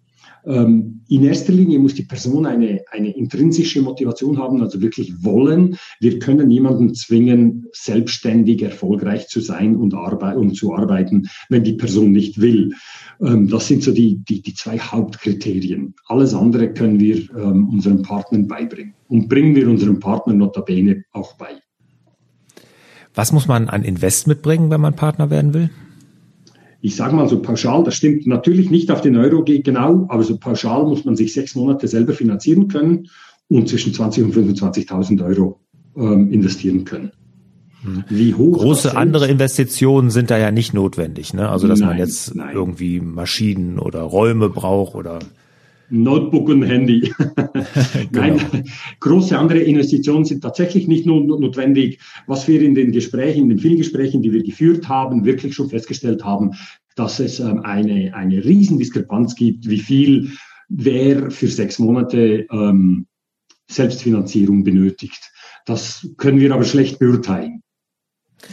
Ähm, 0.48 1.02
in 1.08 1.24
erster 1.24 1.54
Linie 1.54 1.80
muss 1.80 1.96
die 1.96 2.04
Person 2.04 2.46
eine, 2.46 2.82
eine 2.92 3.16
intrinsische 3.16 3.82
Motivation 3.82 4.38
haben, 4.38 4.62
also 4.62 4.82
wirklich 4.82 5.24
wollen. 5.24 5.78
Wir 6.00 6.20
können 6.20 6.48
niemanden 6.48 6.94
zwingen, 6.94 7.66
selbstständig 7.74 8.62
erfolgreich 8.62 9.28
zu 9.28 9.42
sein 9.42 9.76
und, 9.76 9.94
arbeit 9.94 10.38
und 10.38 10.56
zu 10.56 10.74
arbeiten, 10.74 11.28
wenn 11.50 11.64
die 11.64 11.74
Person 11.74 12.12
nicht 12.12 12.40
will. 12.42 12.74
Ähm, 13.22 13.48
das 13.48 13.68
sind 13.68 13.84
so 13.84 13.92
die, 13.92 14.18
die, 14.18 14.42
die 14.42 14.54
zwei 14.54 14.78
Hauptkriterien. 14.80 15.96
Alles 16.08 16.34
andere 16.34 16.74
können 16.74 17.00
wir 17.00 17.18
ähm, 17.36 17.70
unseren 17.70 18.02
Partnern 18.02 18.48
beibringen 18.48 18.94
und 19.08 19.30
bringen 19.30 19.56
wir 19.56 19.70
unseren 19.70 20.00
Partnern 20.00 20.38
notabene 20.38 21.04
auch 21.12 21.34
bei. 21.38 21.50
Was 23.14 23.32
muss 23.32 23.48
man 23.48 23.70
an 23.70 23.84
Invest 23.84 24.28
mitbringen, 24.28 24.70
wenn 24.70 24.82
man 24.82 24.96
Partner 24.96 25.30
werden 25.30 25.54
will? 25.54 25.70
Ich 26.86 26.96
sage 26.96 27.16
mal 27.16 27.28
so 27.28 27.42
pauschal, 27.42 27.84
das 27.84 27.96
stimmt 27.96 28.28
natürlich 28.28 28.70
nicht 28.70 28.92
auf 28.92 29.02
den 29.02 29.18
Euro 29.18 29.44
genau, 29.44 30.06
aber 30.08 30.22
so 30.22 30.38
pauschal 30.38 30.84
muss 30.84 31.04
man 31.04 31.16
sich 31.16 31.34
sechs 31.34 31.56
Monate 31.56 31.88
selber 31.88 32.14
finanzieren 32.14 32.68
können 32.68 33.08
und 33.50 33.68
zwischen 33.68 33.92
20 33.92 34.26
und 34.26 34.36
25.000 34.36 35.26
Euro 35.26 35.60
ähm, 35.98 36.32
investieren 36.32 36.86
können. 36.86 37.12
Hm. 37.82 38.04
Wie 38.08 38.36
hoch 38.36 38.60
Große 38.60 38.96
andere 38.96 39.28
Investitionen 39.28 40.12
sind 40.12 40.30
da 40.30 40.38
ja 40.38 40.52
nicht 40.52 40.76
notwendig, 40.76 41.34
ne? 41.34 41.50
Also 41.50 41.68
dass 41.68 41.80
nein, 41.80 41.90
man 41.90 41.98
jetzt 41.98 42.36
nein. 42.36 42.54
irgendwie 42.54 43.00
Maschinen 43.00 43.80
oder 43.80 44.02
Räume 44.02 44.50
braucht 44.50 44.94
oder 44.94 45.18
Notebook 45.90 46.50
und 46.50 46.64
Handy. 46.64 47.14
genau. 48.12 48.36
Nein, 48.36 48.64
große 49.00 49.38
andere 49.38 49.60
Investitionen 49.60 50.26
sind 50.26 50.42
tatsächlich 50.42 50.88
nicht 50.88 51.06
nur 51.06 51.22
notwendig. 51.22 52.00
Was 52.28 52.48
wir 52.48 52.62
in 52.62 52.76
den 52.76 52.92
Gesprächen, 52.92 53.44
in 53.44 53.50
den 53.50 53.60
vielen 53.60 53.78
Gesprächen, 53.78 54.22
die 54.22 54.32
wir 54.32 54.44
geführt 54.44 54.90
haben, 54.90 55.26
wirklich 55.26 55.56
schon 55.56 55.70
festgestellt 55.70 56.24
haben, 56.24 56.52
dass 56.96 57.20
es 57.20 57.40
ähm, 57.40 57.62
eine, 57.62 58.14
eine 58.16 58.44
Riesendiskrepanz 58.44 59.36
gibt, 59.36 59.70
wie 59.70 59.80
viel 59.80 60.32
wer 60.70 61.30
für 61.30 61.48
sechs 61.48 61.80
Monate 61.80 62.48
ähm, 62.52 63.06
Selbstfinanzierung 63.70 64.64
benötigt. 64.64 65.32
Das 65.66 66.08
können 66.18 66.40
wir 66.40 66.54
aber 66.54 66.64
schlecht 66.64 67.00
beurteilen. 67.00 67.62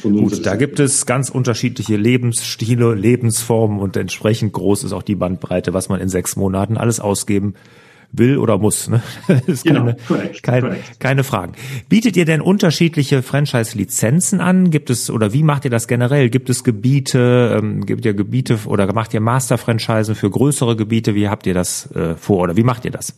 Gut, 0.03 0.45
da 0.47 0.57
gibt 0.57 0.81
es 0.81 1.07
ganz 1.07 1.29
unterschiedliche 1.31 1.97
Lebensstile, 1.97 2.95
Lebensformen 2.95 3.79
und 3.79 3.97
entsprechend 3.97 4.53
groß 4.53 4.85
ist 4.85 4.93
auch 4.93 5.03
die 5.03 5.15
Bandbreite, 5.15 5.75
was 5.75 5.89
man 5.89 6.01
in 6.01 6.09
sechs 6.09 6.37
Monaten 6.37 6.77
alles 6.77 7.01
ausgeben 7.01 7.55
will 8.13 8.39
oder 8.39 8.59
muss. 8.59 8.89
Ne? 8.89 9.03
Das 9.29 9.49
ist 9.49 9.65
genau, 9.65 9.85
keine, 9.85 9.97
korrekt, 10.07 10.43
kein, 10.43 10.63
korrekt. 10.63 11.01
keine 11.01 11.25
Fragen. 11.25 11.53
Bietet 11.89 12.17
ihr 12.17 12.25
denn 12.25 12.41
unterschiedliche 12.41 13.23
Franchise-Lizenzen 13.23 14.41
an? 14.41 14.71
Gibt 14.71 14.91
es 14.91 15.11
oder 15.11 15.33
wie 15.33 15.43
macht 15.43 15.65
ihr 15.65 15.71
das 15.71 15.89
generell? 15.89 16.29
Gibt 16.29 16.51
es 16.51 16.65
Gebiete, 16.65 17.59
ähm, 17.59 17.87
gibt 17.87 18.05
ihr 18.05 18.15
Gebiete 18.15 18.59
oder 18.67 18.93
macht 18.93 19.15
ihr 19.15 19.21
Master-Franchisen 19.21 20.15
für 20.15 20.31
größere 20.31 20.77
Gebiete? 20.77 21.15
Wie 21.15 21.29
habt 21.29 21.47
ihr 21.47 21.55
das 21.55 21.91
äh, 21.93 22.15
vor 22.15 22.41
oder 22.41 22.57
wie 22.57 22.63
macht 22.63 22.85
ihr 22.85 22.91
das? 22.91 23.15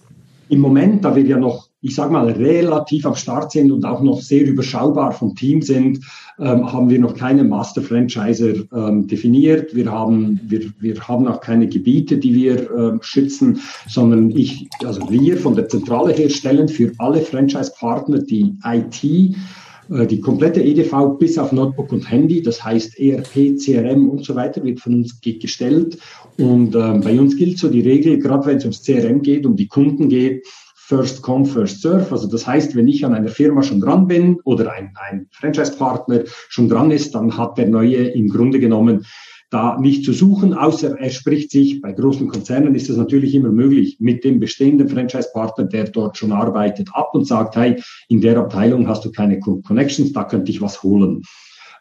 Im 0.49 0.61
Moment, 0.61 1.05
da 1.05 1.17
wir 1.17 1.25
ja 1.25 1.39
noch, 1.39 1.69
ich 1.85 1.95
sage 1.95 2.13
mal, 2.13 2.31
relativ 2.31 3.05
am 3.05 3.15
Start 3.15 3.53
sind 3.53 3.71
und 3.71 3.85
auch 3.85 4.03
noch 4.03 4.23
sehr 4.23 4.47
überschaubar 4.47 5.13
vom 5.13 5.37
Team 5.37 5.61
sind, 5.61 6.01
ähm, 6.39 6.73
haben 6.73 6.89
wir 6.89 6.99
noch 6.99 7.15
keine 7.15 7.45
Master 7.45 7.83
Franchiser 7.83 8.55
ähm, 8.75 9.07
definiert. 9.07 9.75
Wir 9.75 9.93
haben, 9.93 10.41
wir, 10.47 10.63
wir 10.81 10.99
haben 11.07 11.29
auch 11.29 11.43
keine 11.43 11.69
Gebiete, 11.69 12.17
die 12.17 12.35
wir 12.35 12.71
äh, 12.71 12.99
schützen, 13.03 13.61
sondern 13.87 14.31
ich, 14.31 14.67
also 14.83 15.11
wir 15.11 15.37
von 15.37 15.57
der 15.57 15.69
Zentrale 15.69 16.15
her 16.15 16.31
stellen 16.31 16.69
für 16.69 16.91
alle 16.97 17.21
Franchise-Partner 17.21 18.21
die 18.21 18.57
IT, 18.65 19.05
äh, 19.05 20.07
die 20.07 20.21
komplette 20.21 20.63
EDV 20.63 21.19
bis 21.19 21.37
auf 21.37 21.53
Notebook 21.53 21.93
und 21.93 22.11
Handy, 22.11 22.41
das 22.41 22.65
heißt 22.65 22.99
ERP, 22.99 23.59
CRM 23.59 24.09
und 24.09 24.25
so 24.25 24.35
weiter, 24.35 24.65
wird 24.65 24.81
von 24.81 24.95
uns 24.95 25.21
gestellt. 25.21 25.99
Und 26.39 26.75
ähm, 26.75 27.03
bei 27.03 27.21
uns 27.21 27.37
gilt 27.37 27.59
so 27.59 27.69
die 27.69 27.83
Regel, 27.83 28.19
gerade 28.19 28.47
wenn 28.47 28.57
es 28.57 28.65
ums 28.65 28.83
CRM 28.83 29.21
geht, 29.21 29.45
um 29.45 29.55
die 29.55 29.69
Kunden 29.69 30.09
geht, 30.09 30.47
First 30.87 31.23
Come, 31.23 31.47
First 31.47 31.81
Serve. 31.81 32.07
Also 32.11 32.29
das 32.29 32.47
heißt, 32.47 32.77
wenn 32.77 32.89
ich 32.89 33.07
an 33.07 33.15
einer 33.15 33.29
Firma 33.29 33.63
schon 33.63 33.81
dran 33.81 34.07
bin 34.07 34.39
oder 34.45 34.71
ein, 34.71 34.93
ein 34.97 35.27
Franchise-Partner 35.31 36.25
schon 36.51 36.69
dran 36.69 36.91
ist, 36.91 37.15
dann 37.15 37.39
hat 37.39 37.57
der 37.57 37.69
Neue 37.69 38.09
im 38.09 38.29
Grunde 38.29 38.61
genommen 38.61 39.07
da 39.49 39.79
nicht 39.79 40.05
zu 40.05 40.13
suchen, 40.13 40.53
außer 40.53 40.99
er 40.99 41.11
spricht 41.11 41.53
sich, 41.53 41.81
bei 41.81 41.93
großen 41.93 42.29
Konzernen 42.29 42.75
ist 42.75 42.91
es 42.91 42.97
natürlich 42.97 43.35
immer 43.35 43.51
möglich, 43.51 43.97
mit 44.01 44.25
dem 44.25 44.41
bestehenden 44.41 44.89
Franchise-Partner, 44.89 45.65
der 45.65 45.85
dort 45.85 46.19
schon 46.19 46.33
arbeitet, 46.33 46.91
ab 46.93 47.15
und 47.15 47.27
sagt, 47.27 47.57
hey, 47.57 47.81
in 48.09 48.21
der 48.21 48.37
Abteilung 48.37 48.87
hast 48.89 49.05
du 49.05 49.13
keine 49.13 49.41
Connections, 49.41 50.13
da 50.13 50.25
könnte 50.25 50.51
ich 50.51 50.61
was 50.61 50.83
holen. 50.83 51.23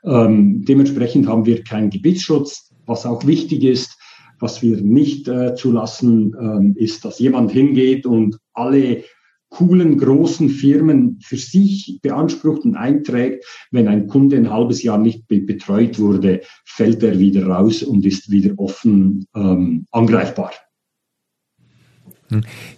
Ähm, 0.06 0.64
dementsprechend 0.64 1.28
haben 1.28 1.46
wir 1.46 1.64
keinen 1.64 1.90
Gebietsschutz, 1.90 2.72
was 2.86 3.06
auch 3.06 3.26
wichtig 3.26 3.64
ist. 3.64 3.98
Was 4.44 4.62
wir 4.62 4.82
nicht 4.82 5.30
äh, 5.30 5.56
zulassen, 5.56 6.36
ähm, 6.38 6.76
ist, 6.78 7.06
dass 7.06 7.18
jemand 7.18 7.54
hingeht 7.54 8.06
und 8.06 8.40
alle 8.52 9.06
coolen 9.48 9.98
großen 9.98 10.50
Firmen 10.50 11.18
für 11.24 11.38
sich 11.38 12.00
beansprucht 12.02 12.66
und 12.66 12.76
einträgt. 12.76 13.46
Wenn 13.72 13.88
ein 13.88 14.08
Kunde 14.08 14.36
ein 14.36 14.50
halbes 14.50 14.84
Jahr 14.84 14.98
nicht 14.98 15.30
be 15.30 15.40
betreut 15.40 15.98
wurde, 15.98 16.42
fällt 16.66 17.04
er 17.04 17.20
wieder 17.20 17.48
raus 17.48 17.84
und 17.84 18.06
ist 18.06 18.30
wieder 18.32 18.54
offen 18.58 19.28
ähm, 19.34 19.86
angreifbar. 19.92 20.52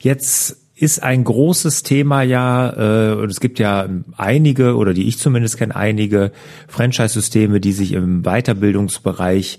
Jetzt 0.02 0.62
ist 0.76 1.02
ein 1.02 1.24
großes 1.24 1.82
Thema 1.82 2.22
ja, 2.22 3.14
äh, 3.14 3.16
und 3.16 3.32
es 3.32 3.40
gibt 3.40 3.58
ja 3.58 3.90
einige, 4.18 4.76
oder 4.76 4.94
die 4.94 5.08
ich 5.08 5.18
zumindest 5.18 5.58
kenne, 5.58 5.76
einige 5.76 6.32
Franchise-Systeme, 6.68 7.60
die 7.60 7.72
sich 7.72 7.94
im 7.94 8.22
Weiterbildungsbereich 8.22 9.58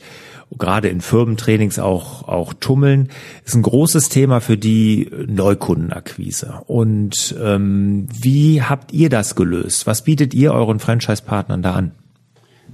gerade 0.59 0.89
in 0.89 1.01
Firmentrainings 1.01 1.79
auch, 1.79 2.29
auch 2.29 2.55
tummeln, 2.55 3.09
ist 3.45 3.55
ein 3.55 3.63
großes 3.63 4.09
Thema 4.09 4.41
für 4.41 4.57
die 4.57 5.11
Neukundenakquise. 5.27 6.63
Und 6.67 7.35
ähm, 7.43 8.07
wie 8.21 8.63
habt 8.63 8.93
ihr 8.93 9.09
das 9.09 9.35
gelöst? 9.35 9.87
Was 9.87 10.05
bietet 10.05 10.35
ihr 10.35 10.53
euren 10.53 10.79
Franchise-Partnern 10.79 11.63
da 11.63 11.73
an? 11.73 11.93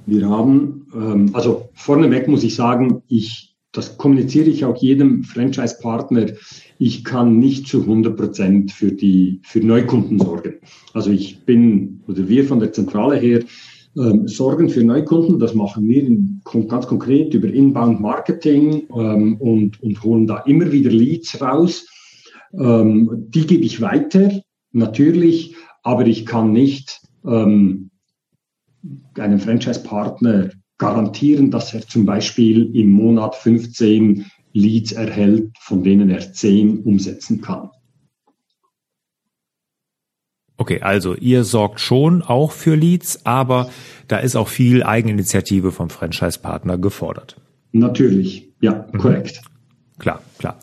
Wir 0.07 0.29
haben, 0.29 0.87
ähm, 0.95 1.31
also 1.33 1.71
vorneweg 1.75 2.29
muss 2.29 2.45
ich 2.45 2.55
sagen, 2.55 3.03
ich, 3.09 3.55
das 3.73 3.97
kommuniziere 3.97 4.51
ich 4.51 4.65
auch 4.65 4.77
jedem 4.77 5.25
Franchise-Partner. 5.25 6.27
Ich 6.79 7.05
kann 7.05 7.39
nicht 7.39 7.69
zu 7.69 7.83
100 7.83 8.17
Prozent 8.17 8.73
für 8.73 8.93
die, 8.93 9.41
für 9.45 9.61
Neukunden 9.61 10.19
sorgen. 10.19 10.55
Also 10.93 11.11
ich 11.11 11.45
bin, 11.45 12.03
oder 12.07 12.29
wir 12.29 12.45
von 12.45 12.61
der 12.61 12.73
Zentrale 12.73 13.17
her, 13.17 13.41
ähm, 13.97 14.27
sorgen 14.27 14.69
für 14.69 14.85
Neukunden. 14.85 15.39
Das 15.39 15.55
machen 15.55 15.87
wir 15.87 16.03
in, 16.03 16.41
ganz 16.69 16.87
konkret 16.87 17.35
über 17.35 17.49
Inbound 17.49 18.01
Marketing 18.01 18.89
ähm, 18.97 19.37
und, 19.39 19.83
und 19.83 20.03
holen 20.03 20.27
da 20.27 20.39
immer 20.39 20.71
wieder 20.73 20.91
Leads 20.91 21.41
raus. 21.41 21.87
Ähm, 22.59 23.27
die 23.29 23.47
gebe 23.47 23.65
ich 23.65 23.81
weiter, 23.81 24.41
natürlich, 24.73 25.57
aber 25.83 26.07
ich 26.07 26.27
kann 26.27 26.53
nicht 26.53 27.01
ähm, 27.25 27.91
einem 29.19 29.39
Franchise-Partner 29.39 30.51
garantieren, 30.79 31.51
dass 31.51 31.75
er 31.75 31.87
zum 31.87 32.05
Beispiel 32.07 32.75
im 32.75 32.91
Monat 32.91 33.37
15 33.37 34.27
Leads 34.53 34.93
erhält, 34.93 35.51
von 35.61 35.83
denen 35.83 36.11
er 36.11 36.33
zehn 36.33 36.81
umsetzen 36.81 37.41
kann. 37.41 37.71
Okay, 40.63 40.81
also 40.81 41.17
ihr 41.17 41.43
sorgt 41.43 41.81
schon 41.81 42.23
auch 42.23 42.53
für 42.53 42.77
Leads, 42.77 43.27
aber 43.27 43.69
da 44.07 44.19
ist 44.19 44.37
auch 44.37 44.47
viel 44.47 44.85
Eigeninitiative 44.85 45.73
vom 45.73 45.91
Franchise-Partner 45.91 46.79
gefordert. 46.79 47.35
Natürlich, 47.73 48.49
ja, 48.61 48.87
mhm. 48.93 48.99
korrekt. 48.99 49.43
Klar, 49.99 50.23
klar. 50.39 50.61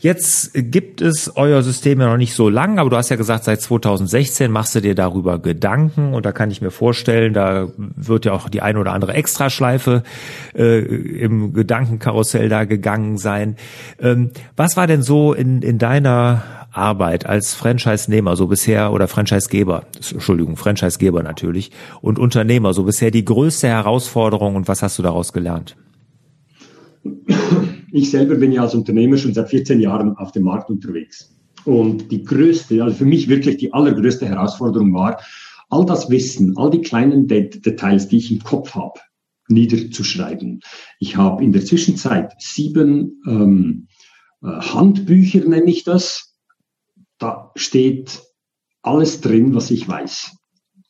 Jetzt 0.00 0.52
gibt 0.54 1.02
es 1.02 1.36
euer 1.36 1.62
System 1.62 2.00
ja 2.00 2.08
noch 2.08 2.16
nicht 2.16 2.32
so 2.32 2.48
lang, 2.48 2.78
aber 2.78 2.88
du 2.88 2.96
hast 2.96 3.10
ja 3.10 3.16
gesagt, 3.16 3.44
seit 3.44 3.60
2016 3.60 4.50
machst 4.50 4.74
du 4.74 4.80
dir 4.80 4.94
darüber 4.94 5.38
Gedanken 5.38 6.14
und 6.14 6.24
da 6.24 6.32
kann 6.32 6.50
ich 6.50 6.62
mir 6.62 6.70
vorstellen, 6.70 7.34
da 7.34 7.68
wird 7.76 8.24
ja 8.24 8.32
auch 8.32 8.48
die 8.48 8.62
eine 8.62 8.78
oder 8.78 8.94
andere 8.94 9.12
Extraschleife 9.12 10.02
äh, 10.54 10.78
im 10.78 11.52
Gedankenkarussell 11.52 12.48
da 12.48 12.64
gegangen 12.64 13.18
sein. 13.18 13.56
Ähm, 14.00 14.30
was 14.56 14.78
war 14.78 14.86
denn 14.86 15.02
so 15.02 15.34
in, 15.34 15.60
in 15.60 15.76
deiner 15.76 16.42
Arbeit 16.76 17.26
als 17.26 17.54
Franchise-Nehmer, 17.54 18.36
so 18.36 18.46
bisher, 18.46 18.92
oder 18.92 19.08
Franchise-Geber, 19.08 19.86
Entschuldigung, 19.94 20.56
Franchise-Geber 20.56 21.22
natürlich, 21.22 21.70
und 22.00 22.18
Unternehmer, 22.18 22.74
so 22.74 22.84
bisher 22.84 23.10
die 23.10 23.24
größte 23.24 23.68
Herausforderung 23.68 24.56
und 24.56 24.68
was 24.68 24.82
hast 24.82 24.98
du 24.98 25.02
daraus 25.02 25.32
gelernt? 25.32 25.76
Ich 27.92 28.10
selber 28.10 28.34
bin 28.34 28.52
ja 28.52 28.62
als 28.62 28.74
Unternehmer 28.74 29.16
schon 29.16 29.34
seit 29.34 29.48
14 29.48 29.80
Jahren 29.80 30.16
auf 30.16 30.32
dem 30.32 30.42
Markt 30.42 30.70
unterwegs. 30.70 31.34
Und 31.64 32.12
die 32.12 32.22
größte, 32.22 32.82
also 32.82 32.96
für 32.96 33.04
mich 33.04 33.28
wirklich 33.28 33.56
die 33.56 33.72
allergrößte 33.72 34.26
Herausforderung 34.26 34.94
war, 34.94 35.20
all 35.68 35.84
das 35.84 36.10
Wissen, 36.10 36.56
all 36.56 36.70
die 36.70 36.80
kleinen 36.80 37.26
Det 37.26 37.64
Details, 37.64 38.08
die 38.08 38.18
ich 38.18 38.30
im 38.30 38.42
Kopf 38.42 38.74
habe, 38.74 39.00
niederzuschreiben. 39.48 40.60
Ich 41.00 41.16
habe 41.16 41.42
in 41.42 41.52
der 41.52 41.64
Zwischenzeit 41.64 42.34
sieben 42.38 43.22
ähm, 43.26 43.88
äh, 44.42 44.46
Handbücher, 44.46 45.40
nenne 45.40 45.70
ich 45.70 45.84
das. 45.84 46.25
Da 47.18 47.52
steht 47.56 48.22
alles 48.82 49.20
drin, 49.20 49.54
was 49.54 49.70
ich 49.70 49.88
weiß. 49.88 50.36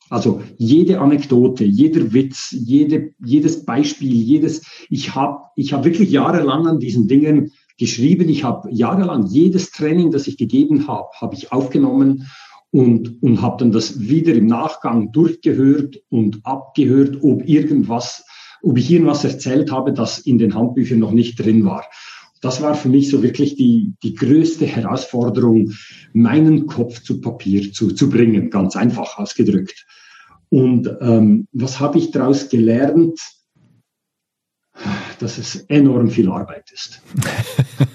Also 0.08 0.42
jede 0.56 1.00
Anekdote, 1.00 1.64
jeder 1.64 2.12
Witz, 2.12 2.50
jede, 2.52 3.12
jedes 3.24 3.64
Beispiel, 3.64 4.12
jedes, 4.12 4.62
ich 4.88 5.14
habe 5.14 5.44
ich 5.56 5.72
hab 5.72 5.84
wirklich 5.84 6.10
jahrelang 6.10 6.66
an 6.66 6.78
diesen 6.78 7.08
Dingen 7.08 7.52
geschrieben. 7.78 8.28
Ich 8.28 8.44
habe 8.44 8.70
jahrelang 8.70 9.26
jedes 9.26 9.70
Training, 9.72 10.10
das 10.10 10.28
ich 10.28 10.36
gegeben 10.36 10.86
habe, 10.86 11.08
habe 11.20 11.34
ich 11.34 11.50
aufgenommen 11.50 12.28
und, 12.70 13.22
und 13.22 13.42
habe 13.42 13.56
dann 13.58 13.72
das 13.72 14.00
wieder 14.00 14.34
im 14.34 14.46
Nachgang 14.46 15.10
durchgehört 15.12 15.96
und 16.08 16.40
abgehört, 16.44 17.18
ob 17.22 17.48
irgendwas, 17.48 18.24
ob 18.62 18.78
ich 18.78 18.90
irgendwas 18.90 19.24
erzählt 19.24 19.72
habe, 19.72 19.92
das 19.92 20.18
in 20.18 20.38
den 20.38 20.54
Handbüchern 20.54 20.98
noch 20.98 21.12
nicht 21.12 21.36
drin 21.36 21.64
war. 21.64 21.84
Das 22.46 22.62
war 22.62 22.76
für 22.76 22.88
mich 22.88 23.10
so 23.10 23.24
wirklich 23.24 23.56
die, 23.56 23.94
die 24.04 24.14
größte 24.14 24.66
Herausforderung, 24.66 25.72
meinen 26.12 26.68
Kopf 26.68 27.02
zu 27.02 27.20
Papier 27.20 27.72
zu, 27.72 27.90
zu 27.90 28.08
bringen, 28.08 28.50
ganz 28.50 28.76
einfach 28.76 29.18
ausgedrückt. 29.18 29.84
Und 30.48 30.88
ähm, 31.00 31.48
was 31.50 31.80
habe 31.80 31.98
ich 31.98 32.12
daraus 32.12 32.48
gelernt? 32.48 33.18
Dass 35.18 35.38
es 35.38 35.56
enorm 35.68 36.10
viel 36.10 36.30
Arbeit 36.30 36.70
ist. 36.72 37.00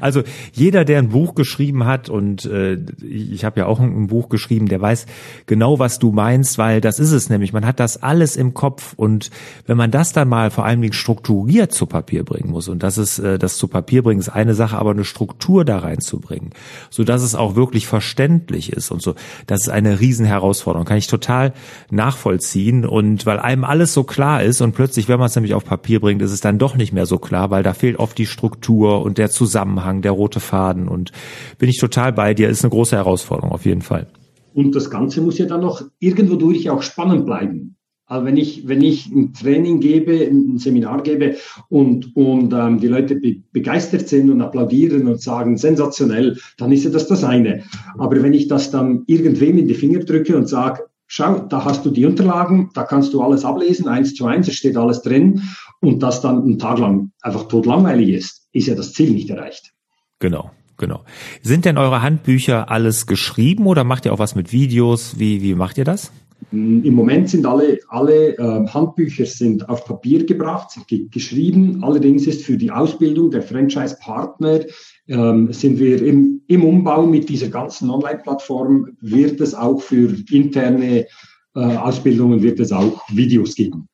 also 0.00 0.22
jeder, 0.52 0.84
der 0.84 0.98
ein 0.98 1.10
Buch 1.10 1.34
geschrieben 1.34 1.84
hat 1.84 2.08
und 2.08 2.44
äh, 2.44 2.78
ich 3.02 3.44
habe 3.44 3.60
ja 3.60 3.66
auch 3.66 3.80
ein, 3.80 4.08
Buch 4.08 4.28
geschrieben, 4.28 4.66
der 4.66 4.80
weiß 4.80 5.06
genau, 5.46 5.78
was 5.78 5.98
du 5.98 6.10
meinst, 6.10 6.58
weil 6.58 6.80
das 6.80 6.98
ist 6.98 7.12
es 7.12 7.28
nämlich. 7.28 7.52
Man 7.52 7.66
hat 7.66 7.80
das 7.80 8.02
alles 8.02 8.36
im 8.36 8.54
Kopf 8.54 8.94
und 8.96 9.30
wenn 9.66 9.76
man 9.76 9.90
das 9.90 10.12
dann 10.12 10.28
mal 10.28 10.50
vor 10.50 10.64
allen 10.64 10.80
Dingen 10.80 10.94
strukturiert 10.94 11.72
zu 11.72 11.86
Papier 11.86 12.24
bringen 12.24 12.50
muss 12.50 12.68
und 12.68 12.82
das 12.82 12.98
ist 12.98 13.18
äh, 13.18 13.38
das 13.38 13.56
zu 13.56 13.68
Papier 13.68 14.02
bringen 14.02 14.20
ist 14.20 14.30
eine 14.30 14.54
Sache, 14.54 14.78
aber 14.78 14.90
eine 14.90 15.04
Struktur 15.04 15.64
da 15.64 15.78
reinzubringen, 15.78 16.50
so 16.90 17.04
dass 17.04 17.22
es 17.22 17.34
auch 17.34 17.56
wirklich 17.56 17.86
verständlich 17.86 18.72
ist 18.72 18.90
und 18.90 19.02
so, 19.02 19.14
das 19.46 19.62
ist 19.62 19.68
eine 19.68 20.00
Riesenherausforderung, 20.00 20.86
kann 20.86 20.96
ich 20.96 21.06
total 21.06 21.52
nachvollziehen 21.90 22.84
und 22.84 23.26
weil 23.26 23.38
einem 23.38 23.64
alles 23.64 23.94
so 23.94 24.04
klar 24.04 24.42
ist 24.42 24.60
und 24.60 24.74
plötzlich, 24.74 25.08
wenn 25.08 25.18
man 25.18 25.26
es 25.26 25.34
nämlich 25.34 25.54
auf 25.54 25.64
Papier 25.64 25.89
bringt, 25.98 26.22
ist 26.22 26.32
es 26.32 26.40
dann 26.40 26.58
doch 26.58 26.76
nicht 26.76 26.92
mehr 26.92 27.06
so 27.06 27.18
klar, 27.18 27.50
weil 27.50 27.62
da 27.62 27.74
fehlt 27.74 27.98
oft 27.98 28.16
die 28.16 28.26
Struktur 28.26 29.02
und 29.02 29.18
der 29.18 29.30
Zusammenhang, 29.30 30.02
der 30.02 30.12
rote 30.12 30.40
Faden. 30.40 30.86
Und 30.88 31.10
bin 31.58 31.68
ich 31.68 31.78
total 31.78 32.12
bei 32.12 32.34
dir, 32.34 32.48
ist 32.48 32.64
eine 32.64 32.70
große 32.70 32.96
Herausforderung 32.96 33.50
auf 33.50 33.64
jeden 33.64 33.82
Fall. 33.82 34.06
Und 34.54 34.74
das 34.74 34.90
Ganze 34.90 35.20
muss 35.20 35.38
ja 35.38 35.46
dann 35.46 35.60
noch 35.60 35.82
irgendwo 35.98 36.36
durch 36.36 36.70
auch 36.70 36.82
spannend 36.82 37.26
bleiben. 37.26 37.76
Also 38.10 38.26
wenn 38.26 38.36
ich, 38.36 38.66
wenn 38.66 38.82
ich 38.82 39.06
ein 39.06 39.32
Training 39.34 39.78
gebe, 39.78 40.12
ein 40.12 40.58
Seminar 40.58 41.04
gebe 41.04 41.36
und, 41.68 42.16
und 42.16 42.52
ähm, 42.52 42.80
die 42.80 42.88
Leute 42.88 43.14
be 43.14 43.36
begeistert 43.52 44.08
sind 44.08 44.30
und 44.30 44.40
applaudieren 44.40 45.06
und 45.06 45.20
sagen, 45.20 45.56
sensationell, 45.56 46.36
dann 46.58 46.72
ist 46.72 46.82
ja 46.82 46.90
das 46.90 47.06
das 47.06 47.22
eine. 47.22 47.62
Aber 47.98 48.20
wenn 48.20 48.34
ich 48.34 48.48
das 48.48 48.72
dann 48.72 49.04
irgendwem 49.06 49.58
in 49.58 49.68
die 49.68 49.74
Finger 49.74 50.00
drücke 50.00 50.36
und 50.36 50.48
sage, 50.48 50.80
schau, 51.06 51.38
da 51.38 51.64
hast 51.64 51.86
du 51.86 51.90
die 51.90 52.04
Unterlagen, 52.04 52.70
da 52.74 52.82
kannst 52.82 53.14
du 53.14 53.22
alles 53.22 53.44
ablesen, 53.44 53.86
eins 53.86 54.14
zu 54.14 54.26
eins, 54.26 54.48
es 54.48 54.54
steht 54.54 54.76
alles 54.76 55.02
drin 55.02 55.42
und 55.80 56.02
das 56.02 56.20
dann 56.20 56.42
einen 56.42 56.58
Tag 56.58 56.78
lang 56.78 57.12
einfach 57.22 57.48
totlangweilig 57.48 58.10
ist, 58.10 58.48
ist 58.52 58.66
ja 58.68 58.74
das 58.74 58.92
Ziel 58.92 59.10
nicht 59.10 59.30
erreicht. 59.30 59.72
Genau. 60.18 60.50
Genau. 60.80 61.04
Sind 61.42 61.66
denn 61.66 61.76
eure 61.76 62.00
Handbücher 62.00 62.70
alles 62.70 63.06
geschrieben 63.06 63.66
oder 63.66 63.84
macht 63.84 64.06
ihr 64.06 64.14
auch 64.14 64.18
was 64.18 64.34
mit 64.34 64.50
Videos? 64.50 65.18
Wie, 65.18 65.42
wie 65.42 65.54
macht 65.54 65.76
ihr 65.76 65.84
das? 65.84 66.10
Mm, 66.52 66.80
Im 66.82 66.94
Moment 66.94 67.28
sind 67.28 67.44
alle, 67.44 67.80
alle 67.88 68.38
äh, 68.38 68.66
Handbücher 68.66 69.26
sind 69.26 69.68
auf 69.68 69.84
Papier 69.84 70.24
gebracht, 70.24 70.70
sind 70.70 71.12
geschrieben. 71.12 71.84
Allerdings 71.84 72.26
ist 72.26 72.42
für 72.42 72.56
die 72.56 72.70
Ausbildung 72.70 73.30
der 73.30 73.42
Franchise-Partner 73.42 74.60
ähm, 75.08 75.52
sind 75.52 75.78
wir 75.78 76.02
im, 76.02 76.40
im 76.46 76.64
Umbau 76.64 77.04
mit 77.04 77.28
dieser 77.28 77.48
ganzen 77.48 77.90
Online-Plattform, 77.90 78.96
wird 79.02 79.40
es 79.42 79.54
auch 79.54 79.82
für 79.82 80.16
interne 80.30 81.06
äh, 81.54 81.60
Ausbildungen, 81.60 82.42
wird 82.42 82.58
es 82.58 82.72
auch 82.72 83.02
Videos 83.10 83.54
geben. 83.54 83.86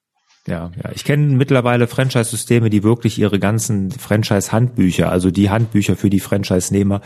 Ja, 0.46 0.70
ja. 0.82 0.90
Ich 0.94 1.04
kenne 1.04 1.34
mittlerweile 1.34 1.86
Franchise-Systeme, 1.86 2.70
die 2.70 2.82
wirklich 2.82 3.18
ihre 3.18 3.38
ganzen 3.38 3.90
Franchise-Handbücher, 3.90 5.10
also 5.10 5.30
die 5.30 5.50
Handbücher 5.50 5.96
für 5.96 6.10
die 6.10 6.20
Franchise-Nehmer, 6.20 7.00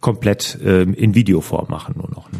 komplett 0.00 0.58
äh, 0.62 0.82
in 0.82 1.14
Videoform 1.14 1.68
machen 1.70 1.94
nur 1.96 2.10
noch. 2.10 2.30
Ne? 2.30 2.38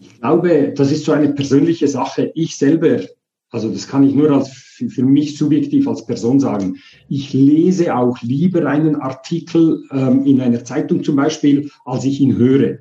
Ich 0.00 0.20
glaube, 0.20 0.72
das 0.76 0.90
ist 0.90 1.04
so 1.04 1.12
eine 1.12 1.28
persönliche 1.28 1.86
Sache. 1.86 2.32
Ich 2.34 2.56
selber 2.56 3.00
also 3.52 3.68
das 3.68 3.86
kann 3.86 4.02
ich 4.02 4.14
nur 4.14 4.30
als 4.30 4.50
für 4.50 5.04
mich 5.04 5.36
subjektiv 5.36 5.86
als 5.86 6.06
Person 6.06 6.40
sagen. 6.40 6.78
Ich 7.08 7.34
lese 7.34 7.94
auch 7.94 8.20
lieber 8.22 8.66
einen 8.66 8.96
Artikel 8.96 9.84
ähm, 9.92 10.24
in 10.24 10.40
einer 10.40 10.64
Zeitung 10.64 11.04
zum 11.04 11.16
Beispiel, 11.16 11.70
als 11.84 12.04
ich 12.04 12.20
ihn 12.20 12.36
höre. 12.36 12.78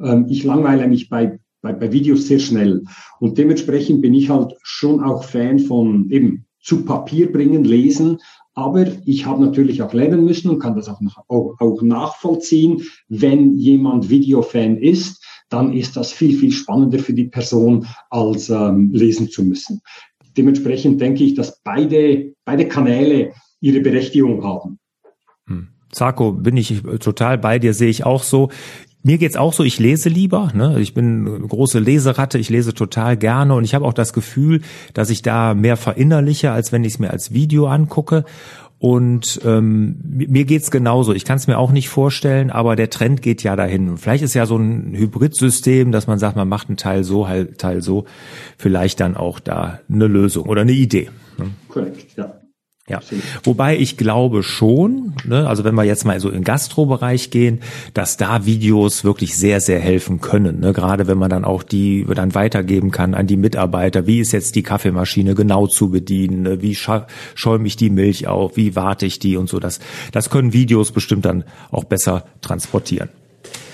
Ähm, 0.00 0.26
ich 0.30 0.42
langweile 0.42 0.88
mich 0.88 1.10
bei, 1.10 1.38
bei, 1.60 1.74
bei 1.74 1.92
Videos 1.92 2.26
sehr 2.26 2.38
schnell. 2.38 2.84
Und 3.20 3.36
dementsprechend 3.36 4.00
bin 4.00 4.14
ich 4.14 4.30
halt 4.30 4.54
schon 4.62 5.04
auch 5.04 5.22
Fan 5.22 5.58
von 5.58 6.08
eben 6.10 6.45
zu 6.66 6.84
Papier 6.84 7.30
bringen, 7.30 7.64
lesen. 7.64 8.18
Aber 8.54 8.86
ich 9.04 9.26
habe 9.26 9.44
natürlich 9.44 9.82
auch 9.82 9.92
lernen 9.92 10.24
müssen 10.24 10.50
und 10.50 10.58
kann 10.58 10.74
das 10.74 10.88
auch, 10.88 11.00
auch, 11.28 11.54
auch 11.58 11.82
nachvollziehen, 11.82 12.82
wenn 13.08 13.56
jemand 13.56 14.08
Videofan 14.08 14.78
ist 14.78 15.22
dann 15.48 15.72
ist 15.72 15.96
das 15.96 16.12
viel, 16.12 16.36
viel 16.36 16.52
spannender 16.52 16.98
für 16.98 17.12
die 17.12 17.24
Person, 17.24 17.86
als 18.10 18.50
ähm, 18.50 18.90
lesen 18.92 19.28
zu 19.28 19.44
müssen. 19.44 19.80
Dementsprechend 20.36 21.00
denke 21.00 21.24
ich, 21.24 21.34
dass 21.34 21.62
beide, 21.62 22.32
beide 22.44 22.66
Kanäle 22.68 23.32
ihre 23.60 23.80
Berechtigung 23.80 24.42
haben. 24.44 24.78
Hm. 25.46 25.68
Sarko, 25.92 26.32
bin 26.32 26.56
ich 26.56 26.82
total 27.00 27.38
bei 27.38 27.58
dir, 27.58 27.72
sehe 27.72 27.88
ich 27.88 28.04
auch 28.04 28.22
so. 28.22 28.50
Mir 29.06 29.18
geht's 29.18 29.36
auch 29.36 29.52
so, 29.52 29.62
ich 29.62 29.78
lese 29.78 30.08
lieber. 30.08 30.50
Ne? 30.52 30.80
Ich 30.80 30.92
bin 30.92 31.28
eine 31.28 31.46
große 31.46 31.78
Leseratte, 31.78 32.38
ich 32.38 32.50
lese 32.50 32.74
total 32.74 33.16
gerne 33.16 33.54
und 33.54 33.62
ich 33.62 33.72
habe 33.72 33.84
auch 33.84 33.92
das 33.92 34.12
Gefühl, 34.12 34.62
dass 34.94 35.10
ich 35.10 35.22
da 35.22 35.54
mehr 35.54 35.76
verinnerliche, 35.76 36.50
als 36.50 36.72
wenn 36.72 36.82
ich 36.82 36.94
es 36.94 36.98
mir 36.98 37.10
als 37.10 37.32
Video 37.32 37.68
angucke. 37.68 38.24
Und 38.80 39.40
ähm, 39.44 40.00
mir 40.02 40.44
geht's 40.44 40.72
genauso. 40.72 41.14
Ich 41.14 41.24
kann 41.24 41.36
es 41.36 41.46
mir 41.46 41.56
auch 41.56 41.70
nicht 41.70 41.88
vorstellen, 41.88 42.50
aber 42.50 42.74
der 42.74 42.90
Trend 42.90 43.22
geht 43.22 43.44
ja 43.44 43.54
dahin. 43.54 43.90
Und 43.90 43.98
vielleicht 43.98 44.24
ist 44.24 44.34
ja 44.34 44.44
so 44.44 44.56
ein 44.56 44.92
Hybridsystem, 44.96 45.92
dass 45.92 46.08
man 46.08 46.18
sagt, 46.18 46.34
man 46.34 46.48
macht 46.48 46.68
einen 46.68 46.76
Teil 46.76 47.04
so, 47.04 47.28
halt 47.28 47.58
Teil 47.58 47.82
so, 47.82 48.06
vielleicht 48.58 48.98
dann 48.98 49.16
auch 49.16 49.38
da 49.38 49.78
eine 49.88 50.08
Lösung 50.08 50.48
oder 50.48 50.62
eine 50.62 50.72
Idee. 50.72 51.10
Ne? 51.38 51.50
Korrekt, 51.68 52.16
ja. 52.16 52.35
Ja, 52.88 53.00
wobei 53.42 53.76
ich 53.76 53.96
glaube 53.96 54.44
schon, 54.44 55.14
ne, 55.24 55.48
also 55.48 55.64
wenn 55.64 55.74
wir 55.74 55.82
jetzt 55.82 56.04
mal 56.04 56.20
so 56.20 56.30
in 56.30 56.44
Gastrobereich 56.44 57.30
gehen, 57.30 57.62
dass 57.94 58.16
da 58.16 58.46
Videos 58.46 59.02
wirklich 59.02 59.36
sehr, 59.36 59.60
sehr 59.60 59.80
helfen 59.80 60.20
können. 60.20 60.60
Ne? 60.60 60.72
Gerade 60.72 61.08
wenn 61.08 61.18
man 61.18 61.28
dann 61.28 61.44
auch 61.44 61.64
die 61.64 62.06
dann 62.14 62.36
weitergeben 62.36 62.92
kann 62.92 63.14
an 63.14 63.26
die 63.26 63.36
Mitarbeiter, 63.36 64.06
wie 64.06 64.20
ist 64.20 64.30
jetzt 64.30 64.54
die 64.54 64.62
Kaffeemaschine 64.62 65.34
genau 65.34 65.66
zu 65.66 65.90
bedienen, 65.90 66.42
ne? 66.42 66.62
wie 66.62 66.76
schäume 66.76 67.66
ich 67.66 67.74
die 67.74 67.90
Milch 67.90 68.28
auf, 68.28 68.56
wie 68.56 68.76
warte 68.76 69.04
ich 69.04 69.18
die 69.18 69.36
und 69.36 69.48
so. 69.48 69.58
Das, 69.58 69.80
das 70.12 70.30
können 70.30 70.52
Videos 70.52 70.92
bestimmt 70.92 71.24
dann 71.24 71.42
auch 71.72 71.84
besser 71.84 72.26
transportieren. 72.40 73.08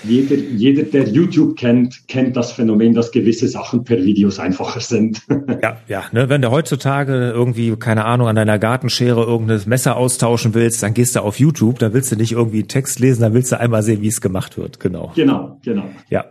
Jeder, 0.03 0.35
jeder, 0.35 0.83
der 0.83 1.07
YouTube 1.07 1.57
kennt, 1.57 2.07
kennt 2.07 2.35
das 2.35 2.51
Phänomen, 2.51 2.93
dass 2.93 3.11
gewisse 3.11 3.47
Sachen 3.47 3.83
per 3.83 4.03
Videos 4.03 4.39
einfacher 4.39 4.79
sind. 4.79 5.21
ja, 5.61 5.77
ja. 5.87 6.03
Ne, 6.11 6.29
wenn 6.29 6.41
du 6.41 6.51
heutzutage 6.51 7.31
irgendwie, 7.31 7.75
keine 7.77 8.05
Ahnung, 8.05 8.27
an 8.27 8.35
deiner 8.35 8.59
Gartenschere 8.59 9.23
irgendein 9.23 9.61
Messer 9.65 9.95
austauschen 9.95 10.53
willst, 10.53 10.83
dann 10.83 10.93
gehst 10.93 11.15
du 11.15 11.21
auf 11.21 11.39
YouTube, 11.39 11.79
da 11.79 11.93
willst 11.93 12.11
du 12.11 12.15
nicht 12.15 12.33
irgendwie 12.33 12.59
einen 12.59 12.67
Text 12.67 12.99
lesen, 12.99 13.21
dann 13.21 13.33
willst 13.33 13.51
du 13.51 13.59
einmal 13.59 13.83
sehen, 13.83 14.01
wie 14.01 14.07
es 14.07 14.21
gemacht 14.21 14.57
wird. 14.57 14.79
Genau. 14.79 15.11
Genau, 15.15 15.59
genau. 15.63 15.85
Ja. 16.09 16.25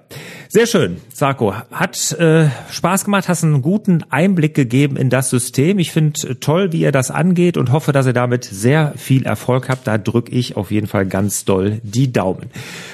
Sehr 0.48 0.66
schön, 0.66 0.98
Sarko. 1.12 1.54
Hat 1.70 2.12
äh, 2.18 2.48
Spaß 2.70 3.04
gemacht, 3.04 3.28
hast 3.28 3.42
einen 3.42 3.62
guten 3.62 4.04
Einblick 4.10 4.54
gegeben 4.54 4.96
in 4.96 5.08
das 5.08 5.30
System. 5.30 5.78
Ich 5.78 5.92
finde 5.92 6.38
toll, 6.40 6.72
wie 6.72 6.80
ihr 6.80 6.92
das 6.92 7.10
angeht 7.10 7.56
und 7.56 7.72
hoffe, 7.72 7.92
dass 7.92 8.06
ihr 8.06 8.12
damit 8.12 8.44
sehr 8.44 8.92
viel 8.96 9.24
Erfolg 9.24 9.68
habt. 9.68 9.86
Da 9.86 9.96
drücke 9.96 10.30
ich 10.32 10.56
auf 10.56 10.70
jeden 10.70 10.86
Fall 10.86 11.06
ganz 11.06 11.44
doll 11.44 11.80
die 11.82 12.12
Daumen. 12.12 12.50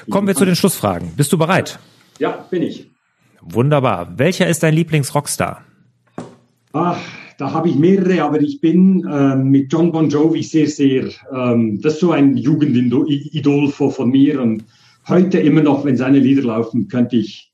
Kommen 0.08 0.26
wir 0.26 0.34
zu 0.34 0.44
den 0.44 0.54
Schlussfragen. 0.68 1.12
Bist 1.16 1.32
du 1.32 1.38
bereit? 1.38 1.78
Ja, 2.18 2.44
bin 2.50 2.62
ich. 2.62 2.90
Wunderbar. 3.40 4.18
Welcher 4.18 4.46
ist 4.48 4.62
dein 4.62 4.74
Lieblingsrockstar? 4.74 5.64
Ach, 6.74 7.00
da 7.38 7.52
habe 7.52 7.70
ich 7.70 7.76
mehrere, 7.76 8.22
aber 8.22 8.38
ich 8.42 8.60
bin 8.60 9.02
äh, 9.08 9.36
mit 9.36 9.72
John 9.72 9.92
Bon 9.92 10.10
Jovi 10.10 10.42
sehr, 10.42 10.66
sehr, 10.66 11.08
ähm, 11.32 11.80
das 11.80 11.94
ist 11.94 12.00
so 12.00 12.10
ein 12.10 12.36
Jugendidol 12.36 13.70
von, 13.70 13.90
von 13.90 14.10
mir 14.10 14.42
und 14.42 14.64
heute 15.08 15.38
immer 15.38 15.62
noch, 15.62 15.86
wenn 15.86 15.96
seine 15.96 16.18
Lieder 16.18 16.42
laufen, 16.42 16.88
könnte 16.88 17.16
ich 17.16 17.47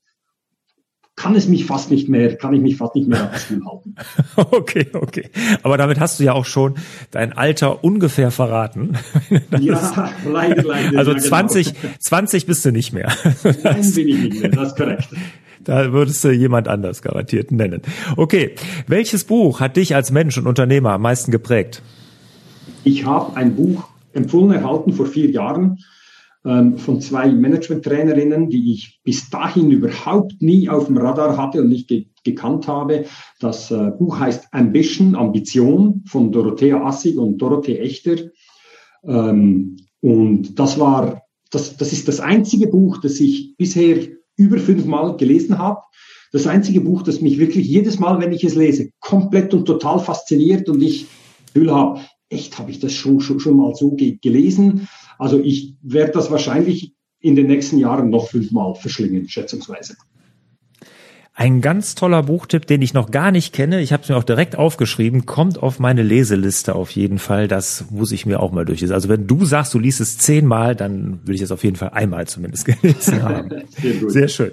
kann 1.25 1.35
es 1.35 1.47
mich 1.47 1.65
fast 1.65 1.89
nicht 1.89 2.07
mehr, 2.07 2.35
kann 2.35 2.53
ich 2.53 2.61
mich 2.61 2.77
fast 2.77 2.93
nicht 2.93 3.07
mehr 3.07 3.31
halten. 3.31 3.95
Okay, 4.35 4.85
okay. 4.93 5.31
Aber 5.63 5.75
damit 5.75 5.99
hast 5.99 6.19
du 6.19 6.23
ja 6.23 6.33
auch 6.33 6.45
schon 6.45 6.75
dein 7.09 7.33
Alter 7.33 7.83
ungefähr 7.83 8.29
verraten. 8.29 8.95
ja, 9.59 10.11
leider, 10.31 10.61
leider. 10.61 10.99
Also 10.99 11.13
ja, 11.13 11.17
20, 11.17 11.81
genau. 11.81 11.93
20 11.97 12.45
bist 12.45 12.63
du 12.63 12.71
nicht 12.71 12.93
mehr. 12.93 13.11
Nein, 13.63 13.91
bin 13.95 14.07
ich 14.07 14.19
nicht 14.19 14.39
mehr, 14.39 14.51
das 14.51 14.67
ist 14.67 14.77
korrekt. 14.77 15.07
Da 15.63 15.91
würdest 15.91 16.23
du 16.23 16.29
jemand 16.29 16.67
anders 16.67 17.01
garantiert 17.01 17.51
nennen. 17.51 17.81
Okay, 18.17 18.53
welches 18.85 19.23
Buch 19.23 19.61
hat 19.61 19.77
dich 19.77 19.95
als 19.95 20.11
Mensch 20.11 20.37
und 20.37 20.45
Unternehmer 20.45 20.91
am 20.91 21.01
meisten 21.01 21.31
geprägt? 21.31 21.81
Ich 22.83 23.03
habe 23.03 23.35
ein 23.35 23.55
Buch 23.55 23.87
empfohlen 24.13 24.53
erhalten 24.53 24.93
vor 24.93 25.07
vier 25.07 25.31
Jahren 25.31 25.79
von 26.77 27.01
zwei 27.01 27.27
Management-Trainerinnen, 27.31 28.49
die 28.49 28.73
ich 28.73 28.99
bis 29.03 29.29
dahin 29.29 29.71
überhaupt 29.71 30.41
nie 30.41 30.69
auf 30.69 30.87
dem 30.87 30.97
Radar 30.97 31.37
hatte 31.37 31.61
und 31.61 31.69
nicht 31.69 31.87
ge 31.87 32.05
gekannt 32.23 32.67
habe. 32.67 33.05
Das 33.39 33.69
äh, 33.69 33.91
Buch 33.99 34.19
heißt 34.19 34.47
Ambition, 34.51 35.15
Ambition 35.15 36.03
von 36.07 36.31
Dorothea 36.31 36.83
Assig 36.83 37.19
und 37.19 37.37
Dorothee 37.37 37.77
Echter. 37.77 38.15
Ähm, 39.07 39.77
und 40.01 40.57
das 40.57 40.79
war, 40.79 41.21
das, 41.51 41.77
das 41.77 41.93
ist 41.93 42.07
das 42.07 42.19
einzige 42.19 42.65
Buch, 42.65 42.97
das 42.97 43.19
ich 43.19 43.55
bisher 43.57 44.07
über 44.37 44.57
fünfmal 44.57 45.17
gelesen 45.17 45.59
habe. 45.59 45.81
Das 46.31 46.47
einzige 46.47 46.81
Buch, 46.81 47.03
das 47.03 47.21
mich 47.21 47.37
wirklich 47.37 47.67
jedes 47.67 47.99
Mal, 47.99 48.19
wenn 48.19 48.33
ich 48.33 48.43
es 48.43 48.55
lese, 48.55 48.89
komplett 48.99 49.53
und 49.53 49.65
total 49.65 49.99
fasziniert 49.99 50.67
und 50.67 50.81
ich 50.81 51.05
Gefühl 51.55 51.73
habe, 51.73 52.01
echt 52.29 52.59
habe 52.59 52.69
ich 52.69 52.79
das 52.79 52.91
schon, 52.93 53.21
schon, 53.21 53.39
schon 53.39 53.55
mal 53.55 53.73
so 53.75 53.91
ge 53.91 54.17
gelesen. 54.21 54.89
Also 55.17 55.39
ich 55.39 55.75
werde 55.81 56.11
das 56.11 56.31
wahrscheinlich 56.31 56.93
in 57.19 57.35
den 57.35 57.47
nächsten 57.47 57.77
Jahren 57.77 58.09
noch 58.09 58.29
fünfmal 58.29 58.75
verschlingen, 58.75 59.27
schätzungsweise. 59.27 59.95
Ein 61.37 61.59
ganz 61.59 61.95
toller 61.95 62.23
Buchtipp, 62.23 62.65
den 62.65 62.81
ich 62.81 62.93
noch 62.93 63.11
gar 63.11 63.29
nicht 63.29 63.51
kenne. 63.51 63.81
Ich 63.81 63.91
habe 63.91 64.03
es 64.03 64.07
mir 64.07 64.15
auch 64.15 64.23
direkt 64.23 64.55
aufgeschrieben. 64.55 65.25
Kommt 65.25 65.61
auf 65.61 65.79
meine 65.79 66.01
Leseliste 66.01 66.75
auf 66.75 66.91
jeden 66.91 67.19
Fall. 67.19 67.49
Das 67.49 67.85
muss 67.89 68.13
ich 68.13 68.25
mir 68.25 68.39
auch 68.39 68.53
mal 68.53 68.63
durchlesen. 68.63 68.93
Also 68.93 69.09
wenn 69.09 69.27
du 69.27 69.43
sagst, 69.43 69.73
du 69.73 69.79
liest 69.79 69.99
es 69.99 70.17
zehnmal, 70.17 70.77
dann 70.77 71.19
will 71.25 71.35
ich 71.35 71.41
es 71.41 71.51
auf 71.51 71.65
jeden 71.65 71.75
Fall 71.75 71.89
einmal 71.89 72.25
zumindest 72.25 72.65
gelesen 72.81 73.21
haben. 73.21 73.49
Sehr, 73.81 74.09
Sehr 74.09 74.27
schön. 74.29 74.51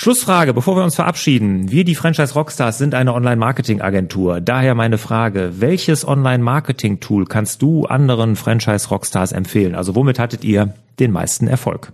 Schlussfrage, 0.00 0.54
bevor 0.54 0.76
wir 0.76 0.84
uns 0.84 0.94
verabschieden. 0.94 1.72
Wir, 1.72 1.82
die 1.82 1.96
Franchise 1.96 2.34
Rockstars, 2.34 2.78
sind 2.78 2.94
eine 2.94 3.14
Online-Marketing-Agentur. 3.14 4.40
Daher 4.40 4.76
meine 4.76 4.96
Frage, 4.96 5.54
welches 5.58 6.06
Online-Marketing-Tool 6.06 7.24
kannst 7.24 7.62
du 7.62 7.84
anderen 7.84 8.36
Franchise 8.36 8.90
Rockstars 8.90 9.32
empfehlen? 9.32 9.74
Also 9.74 9.96
womit 9.96 10.20
hattet 10.20 10.44
ihr 10.44 10.72
den 11.00 11.10
meisten 11.10 11.48
Erfolg? 11.48 11.92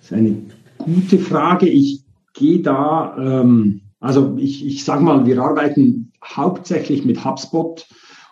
Das 0.00 0.12
ist 0.12 0.16
eine 0.16 0.34
gute 0.78 1.18
Frage. 1.18 1.68
Ich 1.68 2.04
gehe 2.32 2.60
da, 2.60 3.14
ähm, 3.18 3.82
also 4.00 4.38
ich, 4.38 4.66
ich 4.66 4.82
sage 4.82 5.04
mal, 5.04 5.26
wir 5.26 5.42
arbeiten 5.42 6.10
hauptsächlich 6.24 7.04
mit 7.04 7.22
HubSpot. 7.22 7.86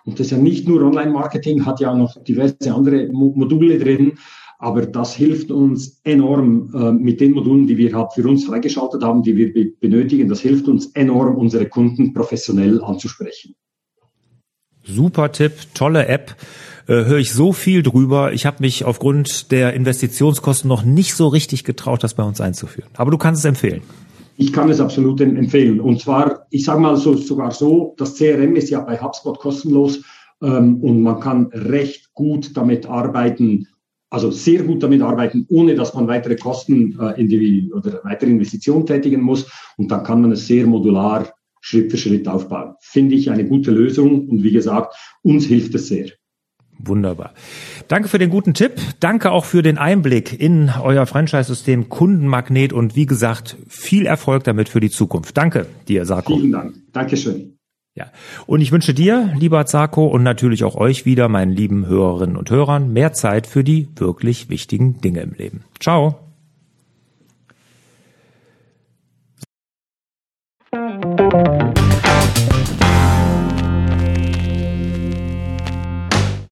Und 0.07 0.19
das 0.19 0.29
ist 0.29 0.31
ja 0.31 0.39
nicht 0.39 0.67
nur 0.67 0.81
Online-Marketing, 0.81 1.67
hat 1.67 1.81
ja 1.81 1.95
noch 1.95 2.25
diverse 2.25 2.57
andere 2.75 3.09
Module 3.13 3.79
drin. 3.79 4.13
Aber 4.63 4.87
das 4.87 5.17
hilft 5.17 5.51
uns 5.51 6.01
enorm 6.05 6.71
äh, 6.73 6.93
mit 6.93 7.21
den 7.21 7.33
Modulen, 7.33 7.67
die 7.67 7.77
wir 7.77 7.93
halt 7.97 8.13
für 8.13 8.23
uns 8.29 8.45
freigeschaltet 8.45 9.03
haben, 9.03 9.25
die 9.25 9.37
wir 9.37 9.53
be 9.53 9.73
benötigen. 9.81 10.29
Das 10.29 10.39
hilft 10.39 10.69
uns 10.69 10.87
enorm, 10.95 11.35
unsere 11.35 11.67
Kunden 11.67 12.15
professionell 12.15 12.81
anzusprechen. 12.81 13.57
Super 14.85 15.33
Tipp, 15.33 15.53
tolle 15.75 16.07
App. 16.07 16.37
Äh, 16.87 17.07
höre 17.07 17.19
ich 17.19 17.33
so 17.33 17.53
viel 17.53 17.83
drüber. 17.83 18.33
Ich 18.35 18.47
habe 18.47 18.59
mich 18.61 18.85
aufgrund 18.85 19.51
der 19.51 19.75
Investitionskosten 19.75 20.69
noch 20.69 20.85
nicht 20.85 21.15
so 21.15 21.27
richtig 21.27 21.65
getraut, 21.65 22.05
das 22.05 22.15
bei 22.15 22.23
uns 22.23 22.41
einzuführen. 22.41 22.89
Aber 22.97 23.11
du 23.11 23.19
kannst 23.19 23.41
es 23.41 23.45
empfehlen. 23.45 23.83
Ich 24.37 24.53
kann 24.53 24.71
es 24.71 24.81
absolut 24.81 25.21
empfehlen. 25.21 25.81
Und 25.81 26.01
zwar, 26.01 26.47
ich 26.51 26.65
sage 26.65 26.79
mal 26.79 26.97
so, 26.97 27.17
sogar 27.17 27.51
so, 27.51 27.97
das 27.99 28.15
CRM 28.15 28.55
ist 28.55 28.71
ja 28.71 28.81
bei 28.81 28.97
HubSpot 28.97 29.41
kostenlos 29.41 30.05
ähm, 30.41 30.81
und 30.83 31.03
man 31.03 31.19
kann 31.19 31.47
recht 31.53 32.15
gut 32.15 32.57
damit 32.57 32.87
arbeiten, 32.87 33.67
also 34.13 34.31
sehr 34.31 34.63
gut 34.63 34.83
damit 34.83 35.01
arbeiten, 35.01 35.47
ohne 35.49 35.75
dass 35.75 35.95
man 35.95 36.07
weitere 36.07 36.37
Kosten 36.37 36.99
äh, 37.01 37.19
in 37.19 37.29
die, 37.29 37.73
oder 37.73 38.01
weitere 38.05 38.31
Investitionen 38.31 38.85
tätigen 38.85 39.23
muss. 39.23 39.51
Und 39.79 39.91
dann 39.91 40.05
kann 40.05 40.21
man 40.21 40.33
es 40.33 40.47
sehr 40.47 40.67
modular 40.67 41.33
Schritt 41.63 41.91
für 41.91 41.97
Schritt 41.97 42.29
aufbauen. 42.29 42.75
Finde 42.81 43.15
ich 43.15 43.31
eine 43.31 43.47
gute 43.47 43.71
Lösung 43.71 44.29
und 44.29 44.43
wie 44.43 44.53
gesagt, 44.53 44.95
uns 45.23 45.47
hilft 45.47 45.75
es 45.75 45.89
sehr. 45.89 46.11
Wunderbar. 46.79 47.33
Danke 47.89 48.09
für 48.09 48.19
den 48.19 48.29
guten 48.29 48.53
Tipp. 48.53 48.73
Danke 49.01 49.31
auch 49.31 49.47
für 49.47 49.63
den 49.63 49.79
Einblick 49.79 50.39
in 50.39 50.71
euer 50.83 51.07
Franchise-System 51.07 51.89
Kundenmagnet 51.89 52.73
und 52.73 52.97
wie 52.97 53.07
gesagt, 53.07 53.57
viel 53.69 54.05
Erfolg 54.05 54.45
damit 54.45 54.69
für 54.69 54.81
die 54.81 54.91
Zukunft. 54.91 55.37
Danke 55.39 55.67
dir, 55.89 56.05
Sarko. 56.05 56.37
Vielen 56.37 56.53
Dank. 56.53 56.75
Dankeschön. 56.93 57.57
Ja. 57.95 58.07
Und 58.47 58.63
ich 58.63 58.73
wünsche 58.73 58.95
dir, 58.95 59.33
lieber 59.39 59.67
Zarko, 59.67 60.07
und 60.07 60.23
natürlich 60.23 60.65
auch 60.65 60.77
euch 60.77 61.05
wieder, 61.05 61.29
meinen 61.29 61.53
lieben 61.53 61.87
Hörerinnen 61.87 62.37
und 62.37 62.51
Hörern, 62.51 62.93
mehr 62.93 63.13
Zeit 63.13 63.47
für 63.47 63.65
die 63.65 63.89
wirklich 63.97 64.49
wichtigen 64.49 65.01
Dinge 65.01 65.21
im 65.21 65.33
Leben. 65.33 65.65
Ciao. 65.79 66.32